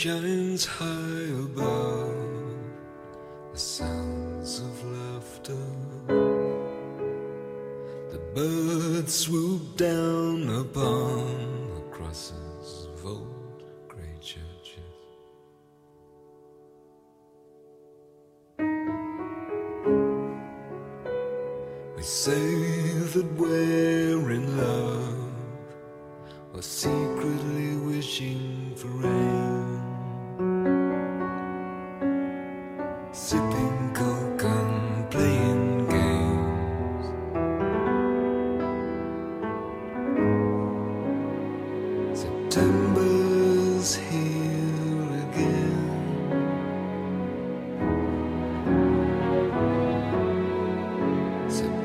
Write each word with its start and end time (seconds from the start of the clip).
shines 0.00 0.64
high 0.64 1.28
above, 1.44 2.56
the 3.52 3.58
sounds 3.58 4.60
of 4.60 4.84
laughter. 4.96 5.66
The 8.10 8.18
birds 8.34 9.14
swoop 9.14 9.76
down 9.76 10.48
upon 10.48 11.74
the 11.74 11.82
crosses 11.90 12.86
of 12.94 13.04
old 13.04 13.62
grey 13.88 14.16
churches. 14.22 14.80
We 21.94 22.02
say 22.02 22.54
that 23.12 23.28
we're 23.36 24.30
in 24.30 24.56
love, 24.56 25.34
or 26.54 26.62
secretly 26.62 27.76
wishing 27.76 28.72
for 28.76 28.88
rain. 28.88 29.49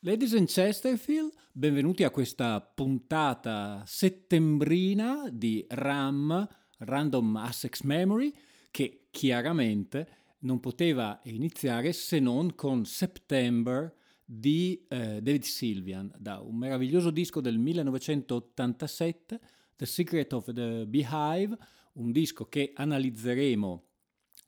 Ladies 0.00 0.34
and 0.34 0.46
Chesterfield, 0.46 1.32
benvenuti 1.52 2.04
a 2.04 2.10
questa 2.10 2.60
puntata 2.60 3.82
settembrina 3.86 5.30
di 5.32 5.64
RAM, 5.70 6.46
Random 6.80 7.36
Access 7.36 7.80
Memory, 7.80 8.45
che 8.76 9.06
chiaramente 9.10 10.06
non 10.40 10.60
poteva 10.60 11.18
iniziare 11.24 11.94
se 11.94 12.18
non 12.18 12.54
con 12.54 12.84
September 12.84 13.90
di 14.22 14.84
eh, 14.90 15.22
David 15.22 15.44
Sylvian, 15.44 16.12
da 16.18 16.40
un 16.40 16.56
meraviglioso 16.56 17.10
disco 17.10 17.40
del 17.40 17.56
1987, 17.56 19.40
The 19.76 19.86
Secret 19.86 20.30
of 20.34 20.52
the 20.52 20.84
Beehive, 20.86 21.56
un 21.94 22.12
disco 22.12 22.50
che 22.50 22.72
analizzeremo 22.74 23.84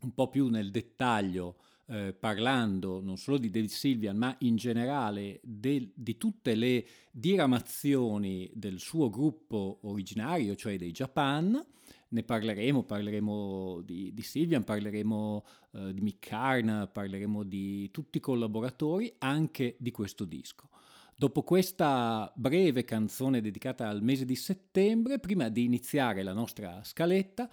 un 0.01 0.13
po' 0.13 0.29
più 0.29 0.49
nel 0.49 0.71
dettaglio 0.71 1.57
eh, 1.87 2.13
parlando 2.13 3.01
non 3.01 3.17
solo 3.17 3.39
di 3.39 3.49
David 3.49 3.71
Sylvian 3.71 4.19
ma 4.19 4.37
in 4.41 4.57
generale 4.57 5.41
del- 5.43 5.91
di 5.95 6.19
tutte 6.19 6.55
le 6.55 6.87
diramazioni 7.11 8.51
del 8.53 8.79
suo 8.79 9.09
gruppo 9.09 9.79
originario, 9.85 10.55
cioè 10.55 10.77
dei 10.77 10.91
Japan. 10.91 11.65
Ne 12.11 12.23
parleremo, 12.23 12.85
parleremo 12.85 13.83
di, 13.83 14.15
di 14.15 14.23
Sylvian, 14.23 14.65
parleremo 14.65 15.45
eh, 15.73 15.93
di 15.93 16.01
Mick 16.01 16.29
Karn, 16.29 16.89
parleremo 16.91 17.43
di 17.43 17.91
tutti 17.91 18.17
i 18.17 18.21
collaboratori, 18.21 19.15
anche 19.19 19.77
di 19.79 19.91
questo 19.91 20.25
disco. 20.25 20.71
Dopo 21.15 21.43
questa 21.43 22.33
breve 22.37 22.85
canzone 22.85 23.41
dedicata 23.41 23.89
al 23.89 24.03
mese 24.03 24.25
di 24.25 24.37
settembre, 24.37 25.19
prima 25.19 25.49
di 25.49 25.65
iniziare 25.65 26.23
la 26.23 26.33
nostra 26.33 26.83
scaletta, 26.85 27.51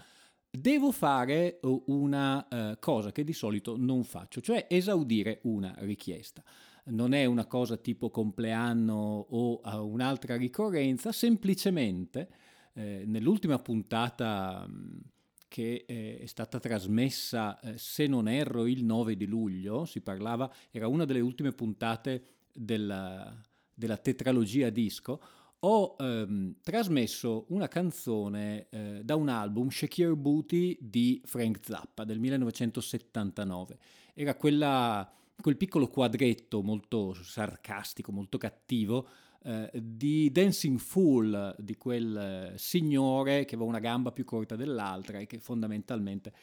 devo 0.49 0.91
fare 0.91 1.59
eh, 1.59 1.81
una 1.87 2.47
eh, 2.47 2.77
cosa 2.79 3.11
che 3.11 3.23
di 3.23 3.33
solito 3.33 3.75
non 3.77 4.03
faccio, 4.03 4.39
cioè 4.39 4.67
esaudire 4.69 5.39
una 5.43 5.73
richiesta. 5.79 6.43
Non 6.85 7.13
è 7.13 7.25
una 7.25 7.47
cosa 7.47 7.77
tipo 7.77 8.11
compleanno 8.11 9.25
o 9.27 9.61
eh, 9.65 9.75
un'altra 9.75 10.37
ricorrenza, 10.37 11.11
semplicemente 11.11 12.29
eh, 12.75 13.03
nell'ultima 13.05 13.57
puntata 13.59 14.67
mh, 14.67 15.01
che 15.47 15.85
eh, 15.87 16.19
è 16.19 16.25
stata 16.25 16.59
trasmessa, 16.59 17.59
eh, 17.61 17.77
se 17.77 18.07
non 18.07 18.27
erro, 18.27 18.67
il 18.67 18.83
9 18.83 19.15
di 19.15 19.25
luglio, 19.25 19.85
si 19.85 20.01
parlava, 20.01 20.51
era 20.71 20.87
una 20.87 21.05
delle 21.05 21.21
ultime 21.21 21.51
puntate 21.51 22.25
della, 22.51 23.33
della 23.73 23.97
tetralogia 23.97 24.69
disco, 24.69 25.21
ho 25.59 25.95
ehm, 25.97 26.55
trasmesso 26.61 27.45
una 27.49 27.67
canzone 27.67 28.67
eh, 28.69 29.01
da 29.03 29.15
un 29.15 29.29
album, 29.29 29.69
Shake 29.69 30.01
Your 30.01 30.15
Booty, 30.15 30.77
di 30.79 31.21
Frank 31.25 31.59
Zappa 31.63 32.03
del 32.03 32.19
1979. 32.19 33.77
Era 34.13 34.35
quella, 34.35 35.09
quel 35.41 35.57
piccolo 35.57 35.87
quadretto 35.87 36.61
molto 36.61 37.13
sarcastico, 37.13 38.11
molto 38.11 38.37
cattivo, 38.37 39.07
eh, 39.45 39.69
di 39.73 40.31
Dancing 40.31 40.79
Fool, 40.79 41.55
di 41.59 41.75
quel 41.75 42.17
eh, 42.17 42.57
signore 42.57 43.45
che 43.45 43.53
aveva 43.53 43.69
una 43.69 43.79
gamba 43.79 44.11
più 44.11 44.23
corta 44.23 44.55
dell'altra 44.55 45.19
e 45.19 45.27
che 45.27 45.37
fondamentalmente 45.37 46.33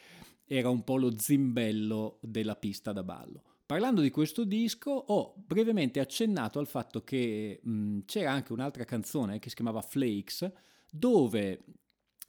era 0.45 0.69
un 0.69 0.83
po' 0.85 0.95
lo 0.95 1.17
zimbello 1.17 2.19
della 2.21 2.55
pista 2.55 2.93
da 2.93 3.03
ballo. 3.03 3.43
Parlando 3.65 4.01
di 4.01 4.09
questo 4.09 4.45
disco 4.45 4.91
ho 4.91 5.33
brevemente 5.35 5.99
accennato 5.99 6.59
al 6.59 6.67
fatto 6.67 7.03
che 7.03 7.59
mh, 7.61 7.99
c'era 8.05 8.31
anche 8.31 8.53
un'altra 8.53 8.85
canzone 8.85 9.39
che 9.39 9.49
si 9.49 9.55
chiamava 9.55 9.81
Flakes, 9.81 10.49
dove 10.89 11.63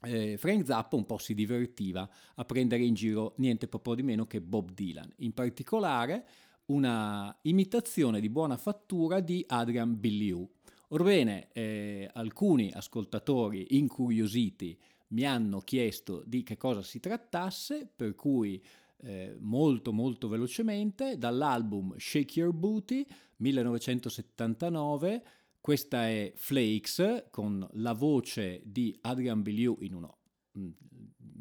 eh, 0.03 0.37
Frank 0.37 0.67
Zappa 0.67 0.97
un 0.97 1.07
po' 1.07 1.19
si 1.19 1.35
divertiva 1.35 2.09
a 2.35 2.45
prendere 2.45 2.83
in 2.85 2.95
giro 2.95 3.35
niente 3.39 3.69
po' 3.69 3.95
di 3.95 4.03
meno 4.03 4.27
che 4.27 4.41
Bob 4.41 4.73
Dylan, 4.73 5.13
in 5.19 5.33
particolare 5.33 6.27
una 6.67 7.37
imitazione 7.43 8.21
di 8.21 8.31
buona 8.31 8.57
fattura 8.57 9.21
di 9.21 9.45
Adrian 9.47 9.99
Billiou. 9.99 10.49
Orbene, 10.95 11.49
eh, 11.51 12.09
alcuni 12.13 12.71
ascoltatori 12.73 13.67
incuriositi 13.71 14.79
mi 15.09 15.25
hanno 15.25 15.59
chiesto 15.59 16.23
di 16.25 16.45
che 16.45 16.57
cosa 16.57 16.83
si 16.83 17.01
trattasse, 17.01 17.91
per 17.97 18.15
cui 18.15 18.63
eh, 18.99 19.37
molto 19.41 19.93
molto 19.93 20.29
velocemente 20.29 21.19
dall'album 21.19 21.97
Shake 21.99 22.39
Your 22.39 22.55
Booty 22.55 23.05
1979 23.39 25.23
questa 25.61 26.07
è 26.07 26.33
Flakes 26.37 27.25
con 27.31 27.67
la 27.73 27.93
voce 27.93 28.63
di 28.65 28.97
Adrian 29.01 29.43
Biliou 29.43 29.79
in 29.81 29.95
uno 29.95 30.19
mm, 30.57 30.71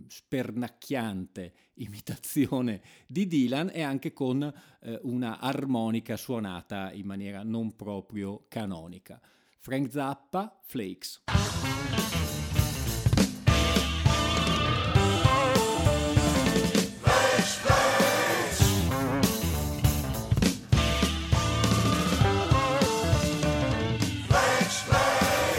spernacchiante 0.08 1.54
imitazione 1.76 2.82
di 3.06 3.28
Dylan 3.28 3.70
e 3.72 3.84
anche 3.84 4.14
con 4.14 4.42
eh, 4.82 5.00
una 5.04 5.40
armonica 5.40 6.18
suonata 6.18 6.92
in 6.92 7.06
maniera 7.06 7.44
non 7.44 7.76
proprio 7.76 8.46
canonica. 8.48 9.22
Frank 9.64 9.94
Zappa, 9.94 10.52
Flakes. 10.68 11.20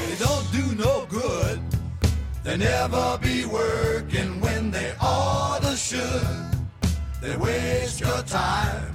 They 0.06 0.16
don't 0.18 0.52
do 0.52 0.74
no 0.74 1.06
good. 1.08 1.60
They 2.42 2.58
never 2.58 3.18
be 3.22 3.46
working 3.46 4.38
when 4.42 4.70
they 4.70 4.92
oughta 5.00 5.74
should. 5.78 6.26
They 7.22 7.38
waste 7.38 8.00
your 8.00 8.22
time. 8.24 8.92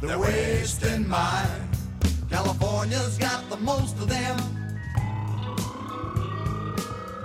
They're 0.00 0.16
wasting 0.20 1.08
mine. 1.08 1.65
California's 2.36 3.16
got 3.16 3.48
the 3.48 3.56
most 3.56 3.96
of 3.96 4.10
them. 4.10 4.36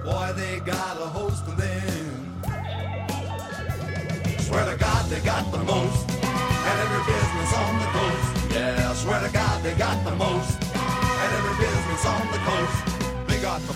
Boy, 0.06 0.32
they 0.38 0.62
got 0.62 0.96
a 1.06 1.08
host 1.20 1.44
of 1.48 1.58
them. 1.58 2.42
Swear 4.40 4.72
to 4.72 4.78
God, 4.78 5.10
they 5.10 5.20
got 5.20 5.52
the 5.52 5.64
most. 5.66 6.10
And 6.68 6.76
every 6.86 7.04
business 7.12 7.52
on 7.64 7.74
the 7.84 7.90
coast. 7.98 8.54
Yeah, 8.54 8.94
swear 8.94 9.20
to 9.20 9.34
God, 9.34 9.62
they 9.64 9.74
got 9.74 10.02
the 10.06 10.16
most. 10.16 10.58
And 11.24 11.32
every 11.40 11.56
business 11.66 12.06
on 12.06 12.26
the 12.32 12.42
coast. 12.50 13.28
They 13.28 13.42
got 13.42 13.60
the 13.68 13.74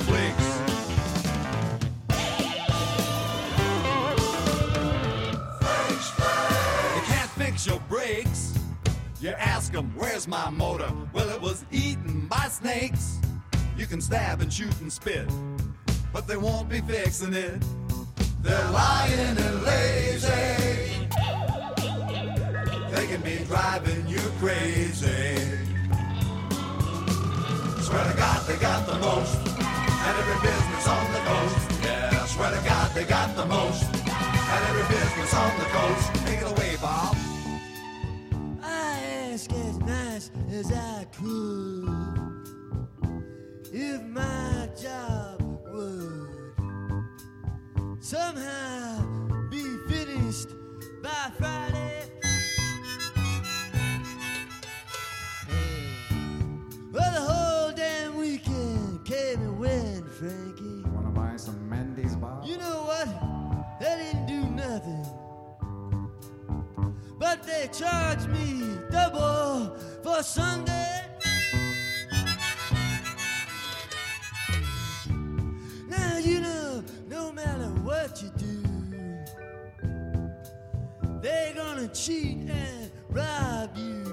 fix 7.38 7.68
your 7.68 7.80
brakes. 7.90 8.55
You 9.25 9.31
ask 9.31 9.72
them, 9.74 9.92
where's 9.95 10.27
my 10.27 10.51
motor? 10.51 10.88
Well, 11.12 11.27
it 11.31 11.42
was 11.42 11.66
eaten 11.72 12.27
by 12.27 12.48
snakes. 12.48 13.18
You 13.75 13.88
can 13.88 14.00
stab 14.00 14.39
and 14.42 14.54
shoot 14.54 14.80
and 14.81 14.94
spit, 14.94 15.27
but 16.13 16.27
they 16.27 16.38
won't 16.38 16.69
be 16.69 16.80
fixing 16.81 17.33
it. 17.33 17.60
They're 18.44 18.69
lying 18.69 19.36
and 19.36 19.63
lazy. 19.63 20.30
They 22.92 23.07
can 23.07 23.22
be 23.24 23.44
driving 23.45 24.07
you 24.07 24.19
crazy. 24.38 25.42
Swear 27.81 28.06
to 28.06 28.16
God 28.16 28.45
they 28.45 28.57
got 28.57 28.86
the 28.86 29.00
most. 29.00 29.38
And 29.57 30.18
every 30.19 30.39
business 30.48 30.88
on 30.88 31.13
the 31.13 31.19
coast. 31.25 31.83
Yeah, 31.83 32.25
swear 32.25 32.51
to 32.51 32.69
God 32.69 32.94
they 32.94 33.06
got 33.06 33.36
the 33.36 33.48
most. 33.48 33.86
And 33.92 34.66
every 34.69 34.95
business 34.95 35.33
on 35.33 35.57
the 35.57 35.66
coast. 35.66 36.13
Take 36.28 36.42
it 36.42 36.51
away, 36.51 36.65
ask 39.36 39.52
as 39.52 39.78
nice 39.80 40.32
as 40.50 40.72
I 40.72 41.06
could 41.12 41.90
if 43.74 44.02
my 44.04 44.70
job 44.82 45.42
would 45.74 46.54
somehow 48.00 49.06
be 49.50 49.62
finished 49.90 50.52
by 51.04 51.32
Friday. 51.38 52.05
But 67.25 67.42
they 67.42 67.68
charge 67.74 68.27
me 68.27 68.77
double 68.92 69.75
for 70.04 70.22
Sunday. 70.22 71.01
Now 75.89 76.19
you 76.19 76.39
know, 76.39 76.83
no 77.10 77.31
matter 77.31 77.69
what 77.81 78.22
you 78.22 78.30
do, 78.38 78.63
they're 81.24 81.56
gonna 81.56 81.88
cheat 81.88 82.48
and 82.48 82.92
rob 83.10 83.75
you. 83.75 84.04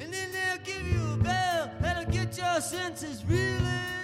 And 0.00 0.10
then 0.10 0.28
they'll 0.32 0.64
give 0.64 0.88
you 0.88 1.12
a 1.12 1.16
bell 1.18 1.70
that'll 1.82 2.10
get 2.10 2.38
your 2.38 2.58
senses 2.62 3.22
reeling. 3.28 4.01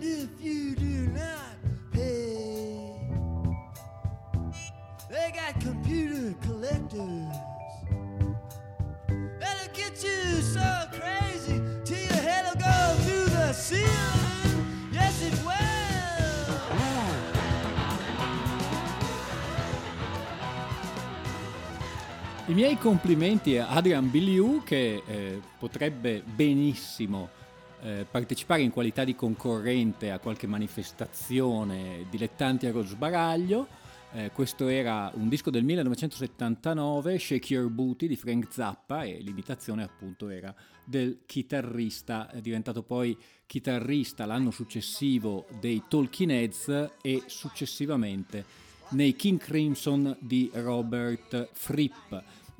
And 0.00 0.08
if 0.08 0.30
you 0.40 0.74
do 0.76 1.12
not 1.12 1.60
pay, 1.92 2.90
they 5.10 5.30
got 5.30 5.60
computer 5.60 6.34
collectors. 6.40 7.36
That'll 9.38 9.74
get 9.74 10.02
you 10.02 10.40
so 10.40 10.88
crazy 10.92 11.60
till 11.84 11.98
your 11.98 12.14
head'll 12.14 12.58
go 12.58 12.94
through 13.02 13.26
the 13.26 13.52
ceiling. 13.52 14.90
Yes, 14.90 15.22
it 15.22 15.38
will. 15.44 15.50
I 22.46 22.54
miei 22.54 22.78
complimenti 22.78 23.58
a 23.58 23.68
Adrian 23.76 24.10
Biliu 24.10 24.62
che 24.64 25.02
eh, 25.06 25.40
potrebbe 25.58 26.22
benissimo 26.24 27.28
eh, 27.82 28.06
partecipare 28.10 28.62
in 28.62 28.70
qualità 28.70 29.04
di 29.04 29.14
concorrente 29.14 30.10
a 30.10 30.18
qualche 30.18 30.46
manifestazione 30.46 32.06
dilettanti 32.10 32.66
a 32.66 32.72
Rosbaraglio. 32.72 33.66
Eh, 34.12 34.30
questo 34.32 34.66
era 34.66 35.10
un 35.14 35.28
disco 35.28 35.50
del 35.50 35.62
1979, 35.62 37.18
Shake 37.18 37.54
Your 37.54 37.70
Booty 37.70 38.08
di 38.08 38.16
Frank 38.16 38.48
Zappa 38.50 39.04
e 39.04 39.20
l'imitazione 39.20 39.84
appunto 39.84 40.28
era 40.28 40.52
del 40.84 41.20
chitarrista, 41.26 42.28
è 42.28 42.40
diventato 42.40 42.82
poi 42.82 43.16
chitarrista 43.46 44.26
l'anno 44.26 44.50
successivo 44.50 45.46
dei 45.60 45.84
Talking 45.88 46.30
Heads 46.30 46.90
e 47.00 47.22
successivamente 47.26 48.44
nei 48.90 49.14
King 49.14 49.38
Crimson 49.38 50.16
di 50.18 50.50
Robert 50.54 51.50
Fripp. 51.52 52.12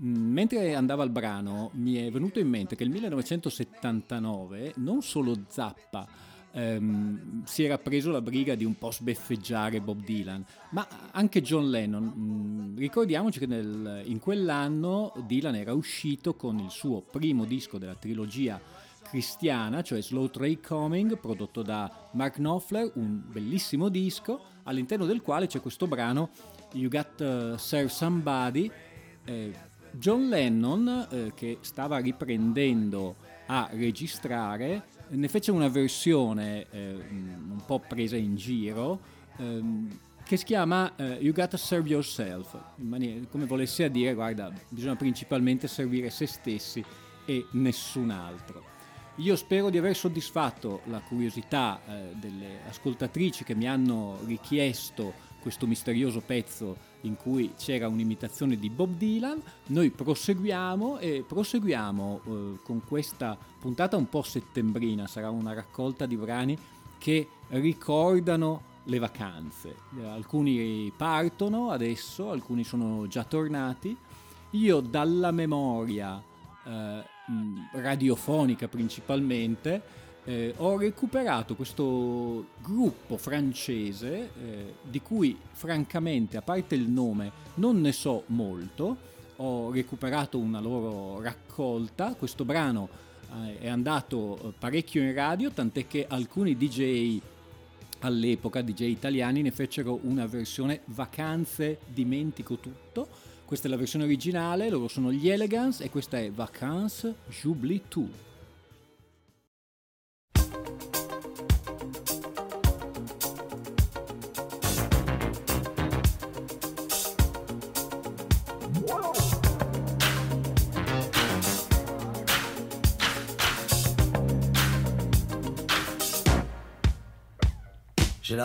Mentre 0.03 0.75
andava 0.75 1.03
al 1.03 1.11
brano 1.11 1.71
mi 1.75 1.97
è 1.97 2.11
venuto 2.11 2.39
in 2.39 2.49
mente 2.49 2.75
che 2.75 2.85
nel 2.85 2.93
1979 2.93 4.73
non 4.77 5.03
solo 5.03 5.45
Zappa 5.49 6.09
ehm, 6.53 7.45
si 7.45 7.65
era 7.65 7.77
preso 7.77 8.11
la 8.11 8.23
briga 8.23 8.55
di 8.55 8.65
un 8.65 8.77
po' 8.77 8.91
sbeffeggiare 8.91 9.81
Bob 9.83 10.03
Dylan, 10.03 10.43
ma 10.71 10.89
anche 11.11 11.43
John 11.43 11.69
Lennon. 11.69 12.13
Mm, 12.17 12.77
ricordiamoci 12.79 13.39
che 13.39 13.47
nel- 13.47 14.03
in 14.07 14.19
quell'anno 14.21 15.13
Dylan 15.27 15.55
era 15.57 15.75
uscito 15.75 16.35
con 16.35 16.59
il 16.59 16.71
suo 16.71 17.03
primo 17.03 17.45
disco 17.45 17.77
della 17.77 17.95
trilogia 17.95 18.59
cristiana, 19.03 19.83
cioè 19.83 20.01
Slow 20.01 20.29
Tray 20.29 20.61
Coming, 20.61 21.19
prodotto 21.19 21.63
da 21.63 22.09
Mark 22.13 22.35
Knopfler, 22.37 22.93
un 22.95 23.21
bellissimo 23.27 23.89
disco 23.91 24.41
all'interno 24.63 25.05
del 25.05 25.21
quale 25.21 25.47
c'è 25.47 25.61
questo 25.61 25.87
brano 25.87 26.31
You 26.73 26.89
Got 26.89 27.21
uh, 27.21 27.57
Serve 27.57 27.89
Somebody. 27.89 28.71
eh, 29.25 29.69
John 29.93 30.29
Lennon, 30.29 31.09
eh, 31.11 31.33
che 31.35 31.59
stava 31.61 31.99
riprendendo 31.99 33.17
a 33.47 33.69
registrare, 33.73 34.85
ne 35.09 35.29
fece 35.29 35.51
una 35.51 35.69
versione 35.69 36.67
eh, 36.71 36.93
un 36.93 37.63
po' 37.67 37.81
presa 37.81 38.17
in 38.17 38.37
giro 38.37 39.01
ehm, 39.37 39.99
che 40.25 40.37
si 40.37 40.45
chiama 40.45 40.95
eh, 40.95 41.19
You 41.21 41.33
Gotta 41.33 41.57
Serve 41.57 41.89
Yourself, 41.89 42.57
maniera- 42.77 43.27
come 43.29 43.47
volesse 43.47 43.85
a 43.85 43.89
dire, 43.89 44.15
guarda, 44.15 44.53
bisogna 44.69 44.95
principalmente 44.95 45.67
servire 45.67 46.11
se 46.11 46.27
stessi 46.27 46.85
e 47.25 47.47
nessun 47.53 48.11
altro. 48.11 48.65
Io 49.17 49.35
spero 49.35 49.71
di 49.71 49.79
aver 49.79 49.97
soddisfatto 49.97 50.83
la 50.85 51.01
curiosità 51.01 51.81
eh, 51.85 52.15
delle 52.15 52.61
ascoltatrici 52.69 53.43
che 53.43 53.55
mi 53.55 53.69
hanno 53.69 54.19
richiesto 54.25 55.13
questo 55.41 55.67
misterioso 55.67 56.21
pezzo 56.21 56.77
in 57.03 57.17
cui 57.17 57.53
c'era 57.57 57.89
un'imitazione 57.89 58.57
di 58.57 58.71
Bob 58.71 58.97
Dylan. 58.97 59.41
Noi 59.67 59.91
proseguiamo 59.91 60.99
e 60.99 61.25
proseguiamo 61.27 62.21
eh, 62.23 62.59
con 62.63 62.83
questa 62.87 63.37
puntata 63.59 63.97
un 63.97 64.09
po' 64.09 64.23
settembrina, 64.23 65.07
sarà 65.07 65.31
una 65.31 65.53
raccolta 65.53 66.07
di 66.07 66.17
brani 66.17 66.59
che 66.99 67.29
ricordano 67.49 68.69
le 68.85 68.99
vacanze. 68.99 69.77
Alcuni 70.05 70.93
partono 70.97 71.71
adesso, 71.71 72.31
alcuni 72.31 72.65
sono 72.65 73.07
già 73.07 73.25
tornati. 73.25 73.97
Io 74.51 74.81
dalla 74.81 75.31
memoria 75.31 76.23
eh, 76.65 77.05
radiofonica 77.73 78.69
principalmente 78.69 79.83
eh, 80.25 80.55
ho 80.59 80.77
recuperato 80.77 81.55
questo 81.55 82.49
gruppo 82.63 83.17
francese 83.17 84.31
eh, 84.41 84.75
di 84.83 85.01
cui 85.01 85.37
francamente 85.53 86.37
a 86.37 86.43
parte 86.43 86.75
il 86.75 86.89
nome 86.89 87.31
non 87.55 87.81
ne 87.81 87.93
so 87.93 88.25
molto. 88.27 89.09
Ho 89.37 89.71
recuperato 89.71 90.39
una 90.39 90.61
loro 90.61 91.21
raccolta. 91.23 92.15
Questo 92.15 92.45
brano 92.45 92.89
eh, 93.47 93.61
è 93.61 93.69
andato 93.69 94.39
eh, 94.39 94.53
parecchio 94.59 95.03
in 95.03 95.15
radio 95.15 95.51
tant'è 95.51 95.87
che 95.87 96.07
alcuni 96.07 96.57
DJ 96.57 97.21
all'epoca 98.01 98.63
DJ 98.63 98.83
italiani 98.83 99.43
ne 99.43 99.51
fecero 99.51 100.01
una 100.03 100.27
versione 100.27 100.83
vacanze 100.87 101.79
dimentico 101.87 102.57
tutto. 102.57 103.09
Questa 103.47 103.67
è 103.67 103.71
la 103.71 103.77
versione 103.77 104.05
originale 104.05 104.69
loro 104.69 104.87
sono 104.87 105.11
gli 105.11 105.29
Elegance 105.29 105.83
e 105.83 105.91
questa 105.91 106.19
è 106.19 106.31
Vacances 106.31 107.15
J'oublie 107.29 107.83
tout 107.89 108.29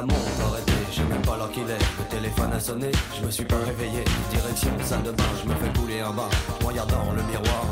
montre 0.05 0.41
arrêtée, 0.47 0.71
je 0.91 1.01
même 1.03 1.21
pas 1.21 1.37
l'heure 1.37 1.51
qu'il 1.51 1.69
est. 1.69 1.85
Le 1.99 2.05
téléphone 2.09 2.53
a 2.53 2.59
sonné, 2.59 2.91
je 3.17 3.25
me 3.25 3.31
suis 3.31 3.45
pas 3.45 3.57
réveillé. 3.65 4.03
Direction 4.29 4.69
salle 4.83 5.03
de 5.03 5.11
bain, 5.11 5.31
je 5.43 5.49
me 5.49 5.55
fais 5.55 5.79
couler 5.79 5.99
un 6.01 6.11
bain. 6.11 6.29
Regardant 6.65 7.11
le 7.15 7.23
miroir, 7.23 7.65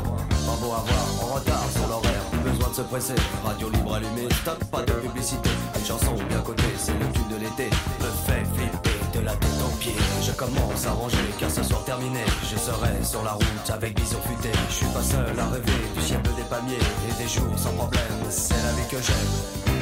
pas 0.46 0.56
beau 0.60 0.72
à 0.72 0.82
voir, 0.86 1.06
en 1.22 1.34
retard 1.34 1.64
sur 1.72 1.86
l'horaire. 1.88 2.24
Besoin 2.44 2.68
de 2.68 2.74
se 2.74 2.82
presser, 2.82 3.14
radio 3.44 3.70
libre 3.70 3.94
allumée, 3.94 4.28
stop, 4.42 4.62
pas 4.70 4.82
de 4.82 4.92
publicité. 4.92 5.50
Une 5.76 5.84
chanson 5.84 6.14
bien 6.28 6.40
cotée, 6.40 6.74
c'est 6.76 6.92
le 6.92 7.06
tube 7.12 7.28
de 7.30 7.36
l'été. 7.36 7.70
Me 8.00 8.10
fait 8.26 8.44
flipper 8.54 8.98
de 9.14 9.20
la 9.24 9.32
tête 9.32 9.60
aux 9.64 9.76
pieds. 9.76 9.96
Je 10.22 10.32
commence 10.32 10.86
à 10.86 10.92
ranger, 10.92 11.28
car 11.38 11.50
ce 11.50 11.62
soir 11.62 11.84
terminé, 11.84 12.24
je 12.42 12.56
serai 12.56 13.02
sur 13.02 13.22
la 13.22 13.32
route 13.32 13.70
avec 13.72 13.98
vision 13.98 14.20
futée. 14.22 14.56
Je 14.68 14.74
suis 14.74 14.86
pas 14.86 15.02
seul 15.02 15.38
à 15.38 15.46
rêver 15.48 15.80
du 15.94 16.02
ciel 16.02 16.20
des 16.22 16.42
palmiers 16.50 16.78
et 17.08 17.22
des 17.22 17.28
jours 17.28 17.56
sans 17.56 17.72
problème. 17.72 18.02
C'est 18.28 18.54
la 18.62 18.72
vie 18.72 18.88
que 18.90 19.00
j'aime. 19.00 19.73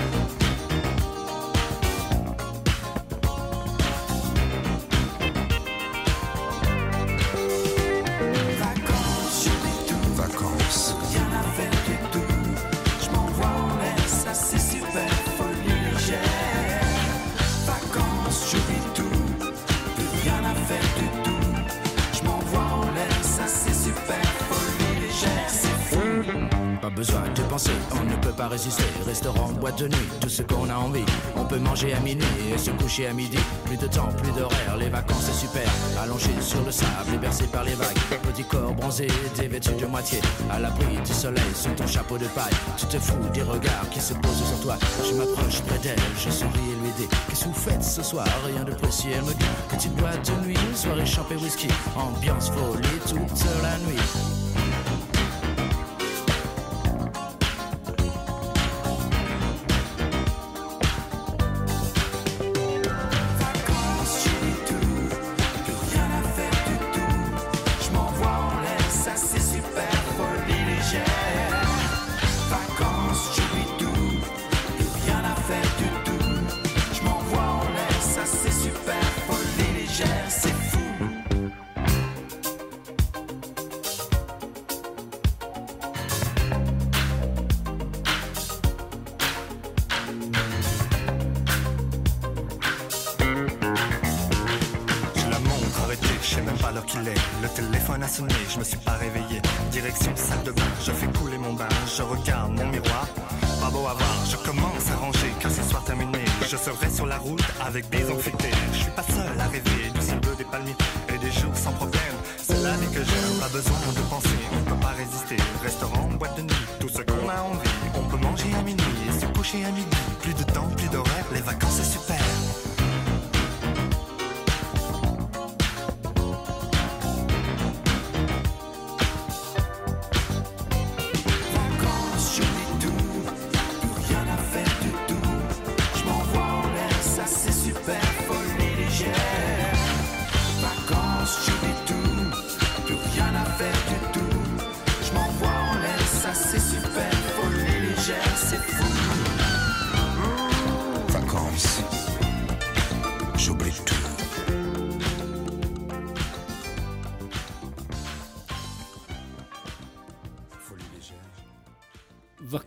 À 33.01 33.13
midi. 33.15 33.39
Plus 33.65 33.79
de 33.79 33.87
temps, 33.87 34.09
plus 34.23 34.33
d'horaire, 34.33 34.77
les 34.79 34.91
vacances 34.91 35.25
c'est 35.25 35.47
super. 35.47 35.69
Allongé 36.03 36.31
sur 36.41 36.63
le 36.63 36.71
sable 36.71 37.15
et 37.15 37.17
bercé 37.17 37.47
par 37.47 37.65
les 37.65 37.75
vagues. 37.75 37.97
Petit 38.23 38.45
corps 38.45 38.75
bronzé, 38.75 39.07
dévêtu 39.37 39.71
de 39.73 39.87
moitié. 39.87 40.21
À 40.51 40.61
l'abri 40.61 40.97
du 41.05 41.13
soleil, 41.13 41.43
sous 41.55 41.71
ton 41.71 41.87
chapeau 41.87 42.19
de 42.19 42.27
paille. 42.27 42.53
Tu 42.77 42.87
te 42.87 42.99
fous 42.99 43.17
des 43.33 43.43
regards 43.43 43.89
qui 43.91 44.01
se 44.01 44.13
posent 44.15 44.47
sur 44.47 44.61
toi. 44.61 44.77
Je 45.09 45.15
m'approche 45.15 45.63
près 45.63 45.79
d'elle, 45.79 45.99
je 46.19 46.31
souris 46.31 46.71
et 46.71 46.85
lui 46.85 46.93
dis 46.99 47.09
Qu'est-ce 47.29 47.45
que 47.45 47.49
vous 47.49 47.55
faites 47.55 47.83
ce 47.83 48.03
soir? 48.03 48.27
Rien 48.45 48.65
de 48.65 48.75
précis, 48.75 49.09
elle 49.15 49.23
me 49.23 49.33
dit 49.33 49.47
Petite 49.71 49.95
boîte 49.95 50.31
de 50.31 50.47
nuit, 50.47 50.59
soirée 50.75 51.07
champée 51.07 51.37
whisky. 51.37 51.69
Ambiance 51.97 52.51
folie 52.51 52.99
toute 53.09 53.45
la 53.63 53.79
nuit. 53.79 54.42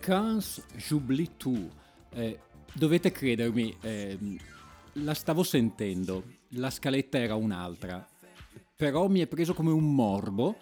Vacances, 0.05 0.63
j'oublie 0.75 1.31
tout. 1.35 1.67
Eh, 2.13 2.39
dovete 2.73 3.11
credermi, 3.11 3.75
ehm, 3.81 4.37
la 4.93 5.15
stavo 5.15 5.41
sentendo, 5.41 6.23
la 6.49 6.69
scaletta 6.69 7.17
era 7.17 7.33
un'altra, 7.33 8.07
però 8.75 9.07
mi 9.07 9.21
è 9.21 9.25
preso 9.25 9.55
come 9.55 9.71
un 9.71 9.95
morbo 9.95 10.57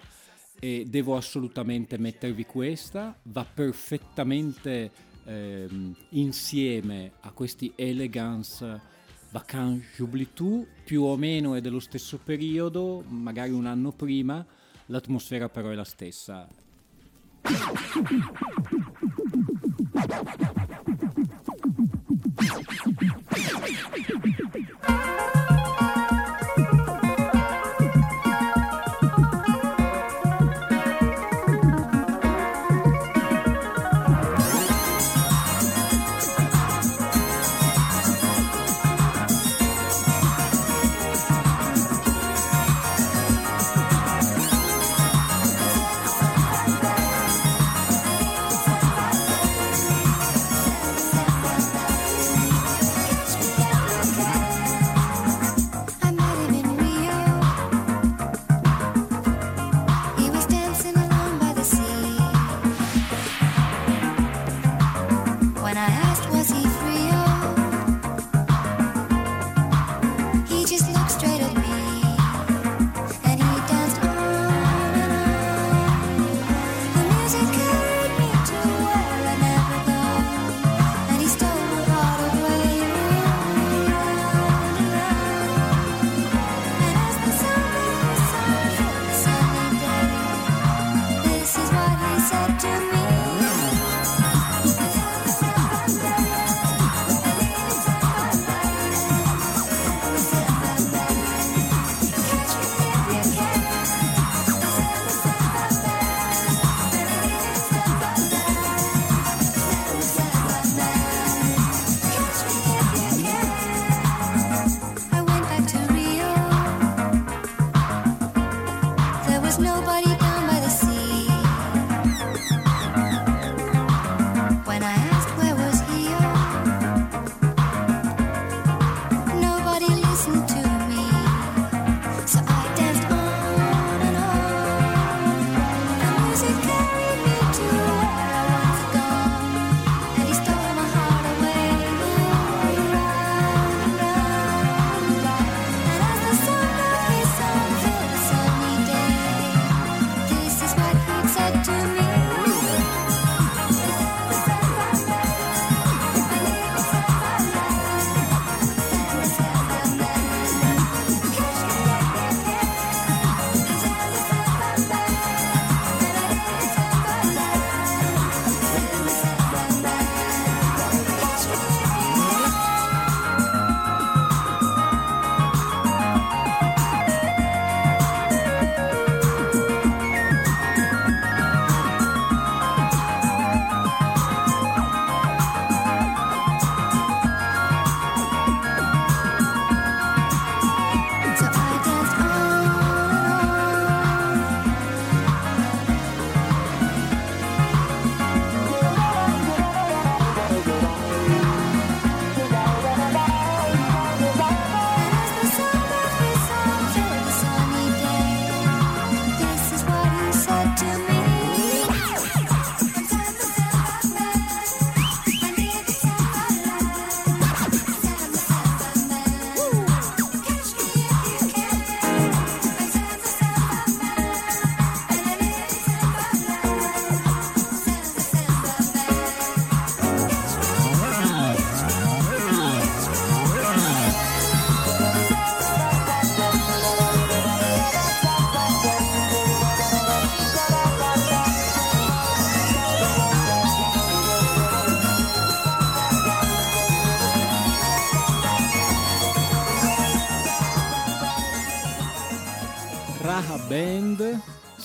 e 0.62 0.85
devo 0.88 1.17
assolutamente 1.17 1.97
mettervi 1.97 2.45
questa, 2.45 3.19
va 3.23 3.43
perfettamente 3.43 4.91
ehm, 5.25 5.93
insieme 6.12 7.12
a 7.19 7.31
questi 7.31 7.73
elegance 7.75 8.79
Vacances, 9.29 9.97
j'oublie 9.97 10.31
tout, 10.31 10.65
più 10.85 11.03
o 11.03 11.17
meno 11.17 11.55
è 11.55 11.59
dello 11.59 11.81
stesso 11.81 12.17
periodo, 12.17 13.03
magari 13.09 13.51
un 13.51 13.65
anno 13.65 13.91
prima, 13.91 14.45
l'atmosfera 14.85 15.50
però 15.50 15.67
è 15.67 15.75
la 15.75 15.83
stessa. 15.83 16.47
Thank 17.45 18.12
you. 24.88 25.32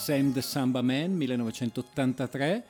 Sam 0.09 0.33
the 0.33 0.41
Samba 0.41 0.81
Man 0.81 1.13
1983. 1.17 2.65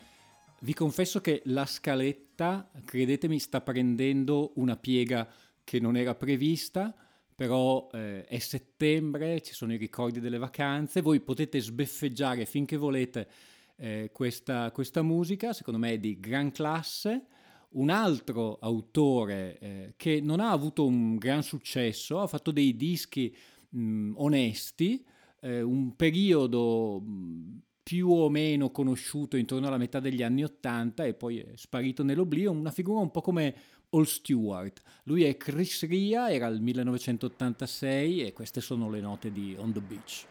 Vi 0.59 0.75
confesso 0.75 1.21
che 1.21 1.41
la 1.45 1.67
scaletta, 1.67 2.69
credetemi, 2.85 3.39
sta 3.39 3.61
prendendo 3.61 4.51
una 4.57 4.77
piega 4.77 5.29
che 5.63 5.79
non 5.79 5.97
era 5.97 6.17
prevista, 6.17 6.93
però 7.37 7.89
eh, 7.93 8.25
è 8.25 8.41
settembre, 8.41 9.41
ci 9.41 9.55
sono 9.55 9.73
i 9.73 9.77
ricordi 9.77 10.19
delle 10.19 10.39
vacanze, 10.39 11.01
voi 11.01 11.21
potete 11.21 11.61
sbeffeggiare 11.61 12.45
finché 12.45 12.77
volete 12.77 13.29
eh, 13.77 14.11
questa, 14.13 14.73
questa, 14.73 15.03
musica, 15.03 15.53
secondo 15.53 15.79
me 15.79 15.93
è 15.93 15.99
di 15.99 16.19
gran 16.19 16.51
classe. 16.51 17.27
Un 17.75 17.91
altro 17.91 18.59
autore 18.61 19.59
eh, 19.61 19.93
che 19.97 20.21
non 20.21 20.41
ha 20.41 20.51
avuto 20.51 20.85
un 20.85 21.15
gran 21.15 21.45
successo, 21.45 22.19
ha 22.19 22.27
fatto 22.27 22.51
dei 22.51 22.75
dischi 22.75 23.33
mh, 23.69 24.15
onesti, 24.17 25.05
eh, 25.41 25.63
un 25.63 25.95
periodo 25.97 27.01
mh, 27.01 27.61
più 27.83 28.11
o 28.11 28.29
meno 28.29 28.71
conosciuto 28.71 29.37
intorno 29.37 29.67
alla 29.67 29.79
metà 29.79 30.01
degli 30.01 30.23
anni 30.23 30.45
Ottanta 30.45 31.05
e 31.05 31.15
poi 31.15 31.39
è 31.39 31.53
sparito 31.55 32.03
nell'oblio, 32.03 32.51
una 32.51 32.71
figura 32.71 33.01
un 33.01 33.11
po' 33.11 33.23
come 33.23 33.55
All 33.91 34.03
Stewart. 34.03 34.83
Lui 35.05 35.25
è 35.25 35.37
Chris 35.37 35.87
Ria, 35.87 36.31
era 36.31 36.47
il 36.49 36.61
1986 36.61 38.27
e 38.27 38.33
queste 38.33 38.61
sono 38.61 38.91
le 38.91 39.01
note 39.01 39.33
di 39.33 39.55
On 39.59 39.73
the 39.73 39.81
Beach. 39.81 40.27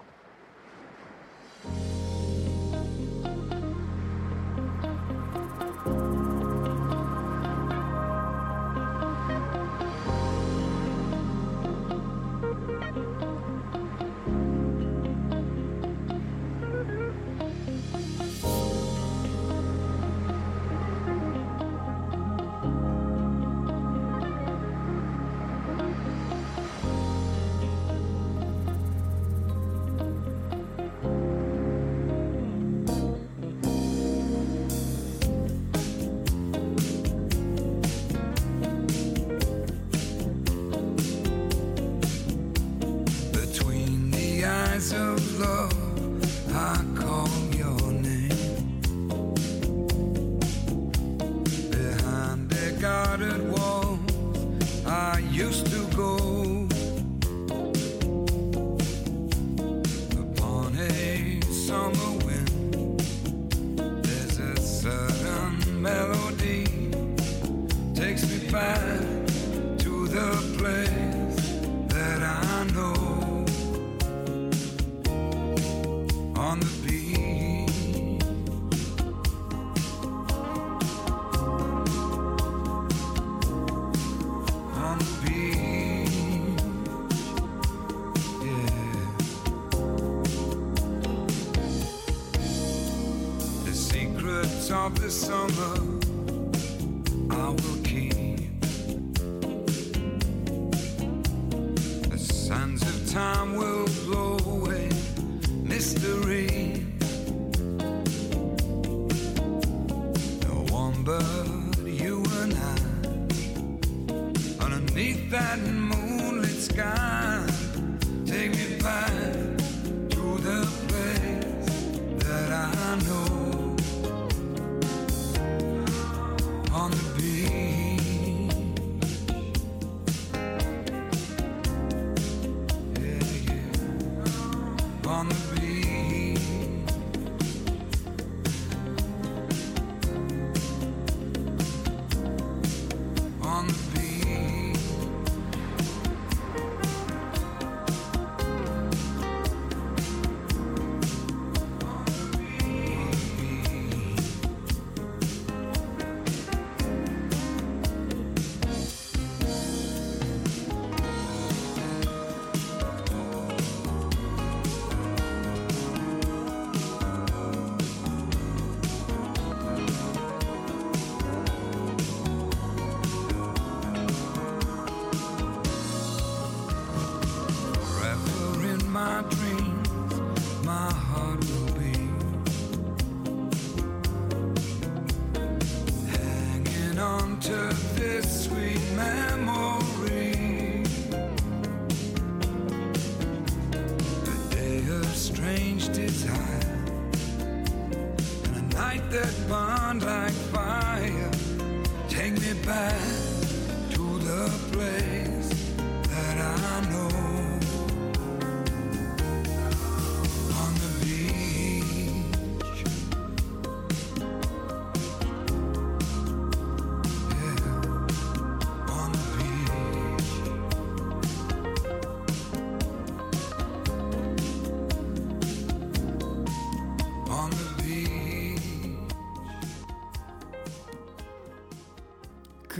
on 135.07 135.29
the 135.29 135.56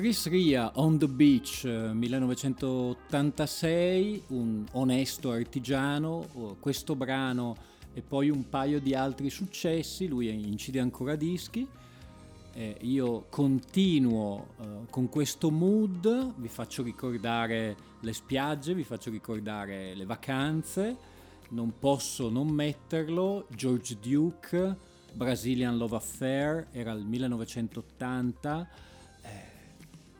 Chris 0.08 0.30
Ria 0.30 0.72
On 0.76 0.98
the 0.98 1.10
Beach 1.10 1.66
1986, 1.66 4.16
eh, 4.16 4.24
un 4.28 4.64
onesto 4.72 5.32
artigiano, 5.32 6.56
questo 6.62 6.96
brano 6.96 7.58
e 7.94 8.02
poi 8.02 8.30
un 8.30 8.48
paio 8.48 8.80
di 8.80 8.96
altri 8.96 9.30
successi, 9.30 10.08
lui 10.08 10.30
incide 10.30 10.80
ancora 10.80 11.18
dischi. 11.18 11.68
Eh, 12.54 12.78
io 12.84 13.26
continuo 13.28 14.54
eh, 14.62 14.86
con 14.90 15.10
questo 15.10 15.52
mood, 15.52 16.36
vi 16.38 16.48
faccio 16.48 16.84
ricordare 16.84 17.76
le 18.00 18.14
spiagge, 18.14 18.74
vi 18.74 18.86
faccio 18.86 19.10
ricordare 19.10 19.94
le 19.94 20.06
vacanze 20.06 20.96
non 21.50 21.74
posso 21.78 22.30
non 22.30 22.48
metterlo, 22.48 23.46
George 23.54 23.98
Duke, 24.02 24.74
Brazilian 25.12 25.76
Love 25.76 25.98
Affair, 25.98 26.68
era 26.72 26.94
il 26.94 27.04
1980, 27.04 28.62
eh, 28.62 28.96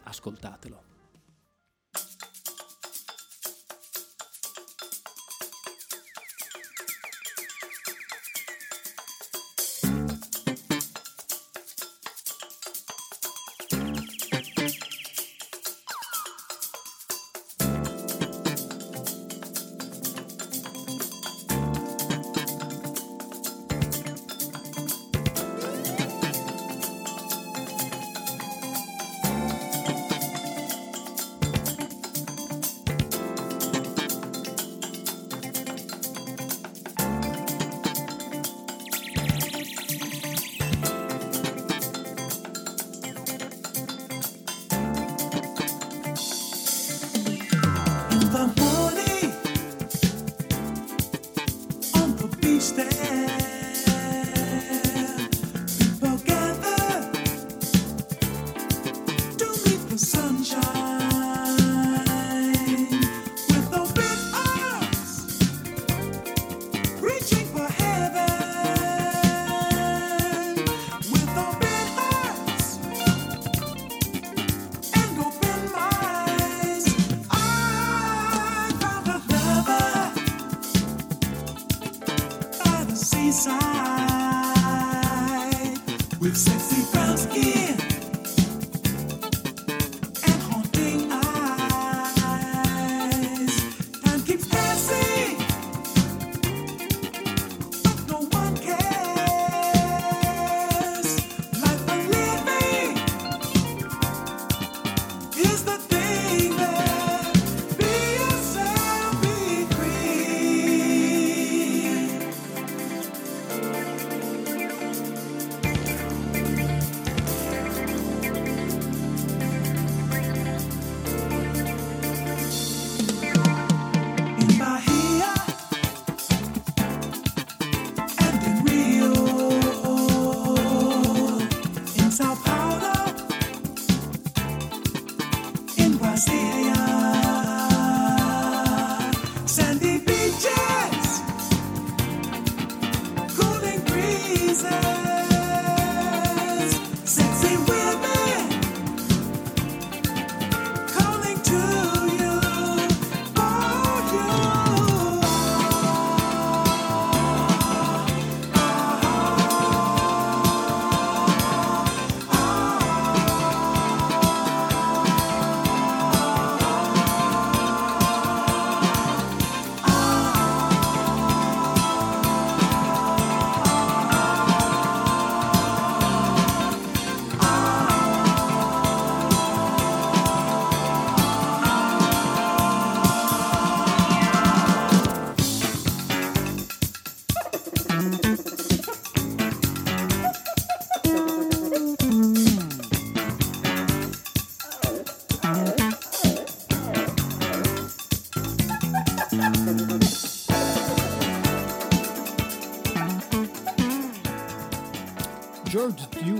ascoltatelo. 0.08 0.87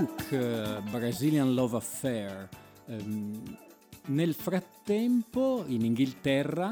George 0.08 0.28
Duke, 0.28 0.30
eh, 0.32 0.82
Brazilian 0.90 1.54
Love 1.54 1.78
Affair. 1.78 2.50
Ehm, 2.88 3.58
nel 4.08 4.34
frattempo, 4.34 5.66
in 5.68 5.84
Inghilterra, 5.84 6.72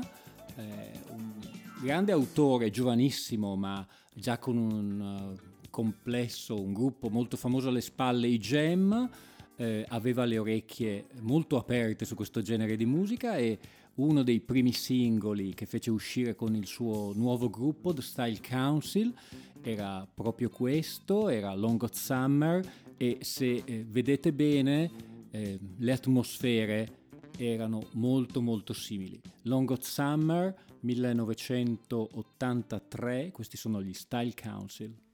eh, 0.55 0.91
un 1.09 1.33
grande 1.81 2.11
autore, 2.13 2.69
giovanissimo, 2.69 3.55
ma 3.55 3.85
già 4.13 4.37
con 4.37 4.57
un 4.57 5.35
eh, 5.35 5.69
complesso, 5.69 6.59
un 6.61 6.73
gruppo 6.73 7.09
molto 7.09 7.35
famoso 7.35 7.69
alle 7.69 7.81
spalle, 7.81 8.27
i 8.27 8.37
Jam, 8.37 9.09
eh, 9.57 9.85
aveva 9.89 10.23
le 10.25 10.37
orecchie 10.37 11.07
molto 11.21 11.57
aperte 11.57 12.05
su 12.05 12.15
questo 12.15 12.41
genere 12.41 12.77
di 12.77 12.85
musica 12.85 13.35
e 13.35 13.57
uno 13.95 14.23
dei 14.23 14.41
primi 14.41 14.73
singoli 14.73 15.53
che 15.53 15.65
fece 15.65 15.89
uscire 15.89 16.35
con 16.35 16.55
il 16.55 16.65
suo 16.65 17.13
nuovo 17.13 17.49
gruppo, 17.49 17.93
The 17.93 18.01
Style 18.01 18.39
Council, 18.45 19.13
era 19.61 20.07
proprio 20.13 20.49
questo, 20.49 21.29
era 21.29 21.53
Long 21.53 21.81
Hot 21.81 21.93
Summer 21.93 22.63
e 22.97 23.19
se 23.21 23.63
eh, 23.65 23.85
vedete 23.87 24.33
bene 24.33 24.91
eh, 25.31 25.57
le 25.77 25.91
atmosfere 25.91 27.03
erano 27.37 27.89
molto 27.93 28.41
molto 28.41 28.73
simili. 28.73 29.21
Long 29.43 29.69
Hot 29.69 29.83
Summer 29.83 30.53
1983, 30.79 33.31
questi 33.31 33.57
sono 33.57 33.81
gli 33.81 33.93
Style 33.93 34.33
Council. 34.33 35.04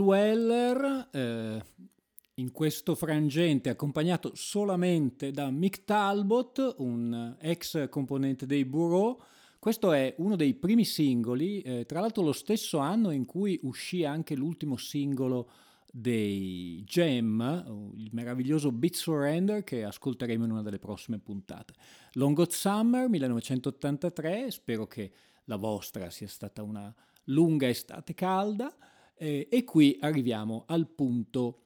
Weller, 0.00 1.08
eh, 1.12 1.64
in 2.34 2.52
questo 2.52 2.94
frangente 2.94 3.68
accompagnato 3.68 4.32
solamente 4.34 5.30
da 5.30 5.50
Mick 5.50 5.84
Talbot, 5.84 6.76
un 6.78 7.36
ex 7.40 7.88
componente 7.88 8.46
dei 8.46 8.64
Bureau. 8.64 9.20
Questo 9.58 9.92
è 9.92 10.14
uno 10.18 10.36
dei 10.36 10.54
primi 10.54 10.84
singoli, 10.84 11.60
eh, 11.60 11.84
tra 11.86 12.00
l'altro 12.00 12.22
lo 12.22 12.32
stesso 12.32 12.78
anno 12.78 13.10
in 13.10 13.26
cui 13.26 13.60
uscì 13.62 14.04
anche 14.04 14.34
l'ultimo 14.34 14.76
singolo 14.76 15.50
dei 15.92 16.82
Jam, 16.86 17.92
il 17.96 18.10
meraviglioso 18.12 18.70
Beat 18.72 18.94
Surrender 18.94 19.64
che 19.64 19.84
ascolteremo 19.84 20.44
in 20.44 20.52
una 20.52 20.62
delle 20.62 20.78
prossime 20.78 21.18
puntate. 21.18 21.74
Long 22.12 22.38
Hot 22.38 22.52
Summer 22.52 23.08
1983, 23.08 24.50
spero 24.50 24.86
che 24.86 25.12
la 25.44 25.56
vostra 25.56 26.10
sia 26.10 26.28
stata 26.28 26.62
una 26.62 26.94
lunga 27.24 27.68
estate 27.68 28.14
calda. 28.14 28.74
Eh, 29.22 29.48
e 29.50 29.64
qui 29.64 29.98
arriviamo 30.00 30.64
al 30.66 30.88
punto 30.88 31.64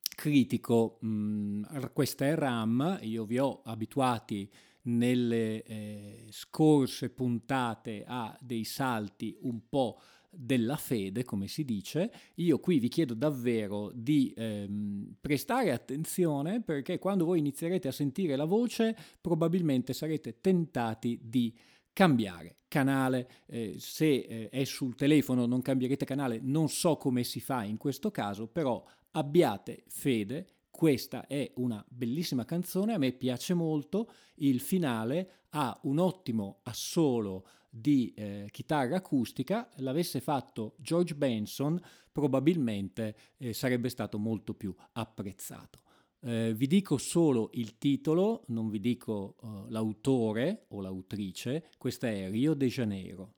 critico. 0.00 0.98
Mm, 1.04 1.64
questa 1.92 2.24
è 2.24 2.34
RAM, 2.34 2.98
io 3.02 3.26
vi 3.26 3.36
ho 3.36 3.60
abituati 3.62 4.50
nelle 4.84 5.62
eh, 5.64 6.24
scorse 6.30 7.10
puntate 7.10 8.04
a 8.06 8.34
dei 8.40 8.64
salti 8.64 9.36
un 9.42 9.68
po' 9.68 10.00
della 10.30 10.76
fede, 10.76 11.24
come 11.24 11.46
si 11.46 11.66
dice. 11.66 12.10
Io 12.36 12.58
qui 12.58 12.78
vi 12.78 12.88
chiedo 12.88 13.12
davvero 13.12 13.92
di 13.94 14.32
ehm, 14.34 15.16
prestare 15.20 15.72
attenzione 15.72 16.62
perché 16.62 16.98
quando 16.98 17.26
voi 17.26 17.38
inizierete 17.38 17.86
a 17.86 17.92
sentire 17.92 18.34
la 18.34 18.46
voce 18.46 18.96
probabilmente 19.20 19.92
sarete 19.92 20.40
tentati 20.40 21.20
di 21.22 21.54
cambiare 21.94 22.56
canale, 22.68 23.30
eh, 23.46 23.76
se 23.78 24.12
eh, 24.12 24.48
è 24.50 24.64
sul 24.64 24.96
telefono 24.96 25.46
non 25.46 25.62
cambierete 25.62 26.04
canale, 26.04 26.40
non 26.42 26.68
so 26.68 26.96
come 26.96 27.22
si 27.24 27.40
fa 27.40 27.62
in 27.62 27.78
questo 27.78 28.10
caso, 28.10 28.48
però 28.48 28.84
abbiate 29.12 29.84
fede, 29.86 30.46
questa 30.70 31.28
è 31.28 31.52
una 31.54 31.82
bellissima 31.88 32.44
canzone, 32.44 32.94
a 32.94 32.98
me 32.98 33.12
piace 33.12 33.54
molto, 33.54 34.10
il 34.36 34.60
finale 34.60 35.44
ha 35.50 35.78
un 35.84 35.98
ottimo 35.98 36.58
assolo 36.64 37.46
di 37.70 38.12
eh, 38.16 38.48
chitarra 38.50 38.96
acustica, 38.96 39.68
l'avesse 39.76 40.20
fatto 40.20 40.74
George 40.78 41.14
Benson 41.14 41.80
probabilmente 42.10 43.16
eh, 43.36 43.52
sarebbe 43.52 43.88
stato 43.88 44.18
molto 44.18 44.54
più 44.54 44.74
apprezzato. 44.92 45.82
Eh, 46.26 46.54
vi 46.54 46.66
dico 46.66 46.96
solo 46.96 47.50
il 47.52 47.76
titolo, 47.76 48.44
non 48.46 48.70
vi 48.70 48.80
dico 48.80 49.34
uh, 49.42 49.66
l'autore 49.68 50.64
o 50.68 50.80
l'autrice, 50.80 51.68
questa 51.76 52.08
è 52.08 52.30
Rio 52.30 52.54
de 52.54 52.66
Janeiro. 52.68 53.32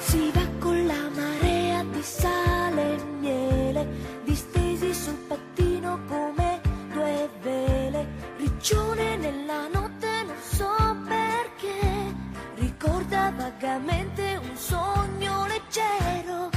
Si 0.00 0.30
va 0.34 0.46
con 0.58 0.86
la 0.86 1.08
marea 1.08 1.82
di 1.84 2.02
sale 2.02 2.96
e 2.96 3.04
miele, 3.20 3.86
distesi 4.24 4.92
sul 4.92 5.16
pattino 5.26 5.98
come 6.06 6.60
due 6.92 7.30
vele. 7.40 8.06
Riccione 8.36 9.16
nella 9.16 9.68
notte, 9.68 10.24
non 10.26 10.36
so 10.42 10.68
perché, 11.08 12.14
ricorda 12.56 13.32
vagamente 13.34 14.36
un 14.36 14.56
sogno 14.56 15.46
leggero. 15.74 16.50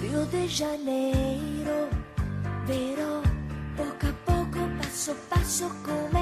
Rio 0.00 0.24
de 0.26 0.48
Janeiro, 0.48 1.88
vero? 2.66 3.22
Poco 3.76 4.06
a 4.06 4.12
poco, 4.24 4.68
passo 4.80 5.14
passo, 5.28 5.70
come 5.84 6.21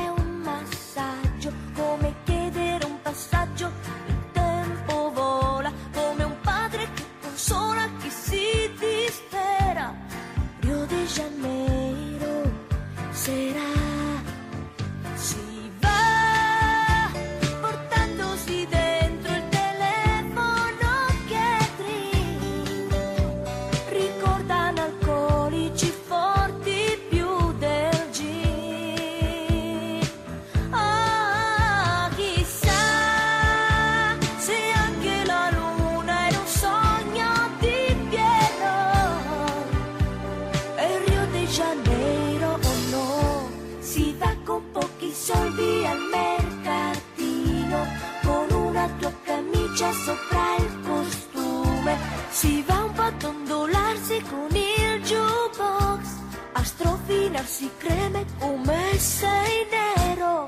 strofinarsi 57.40 57.70
creme 57.78 58.24
come 58.38 58.98
sei 58.98 59.66
nero. 59.70 60.46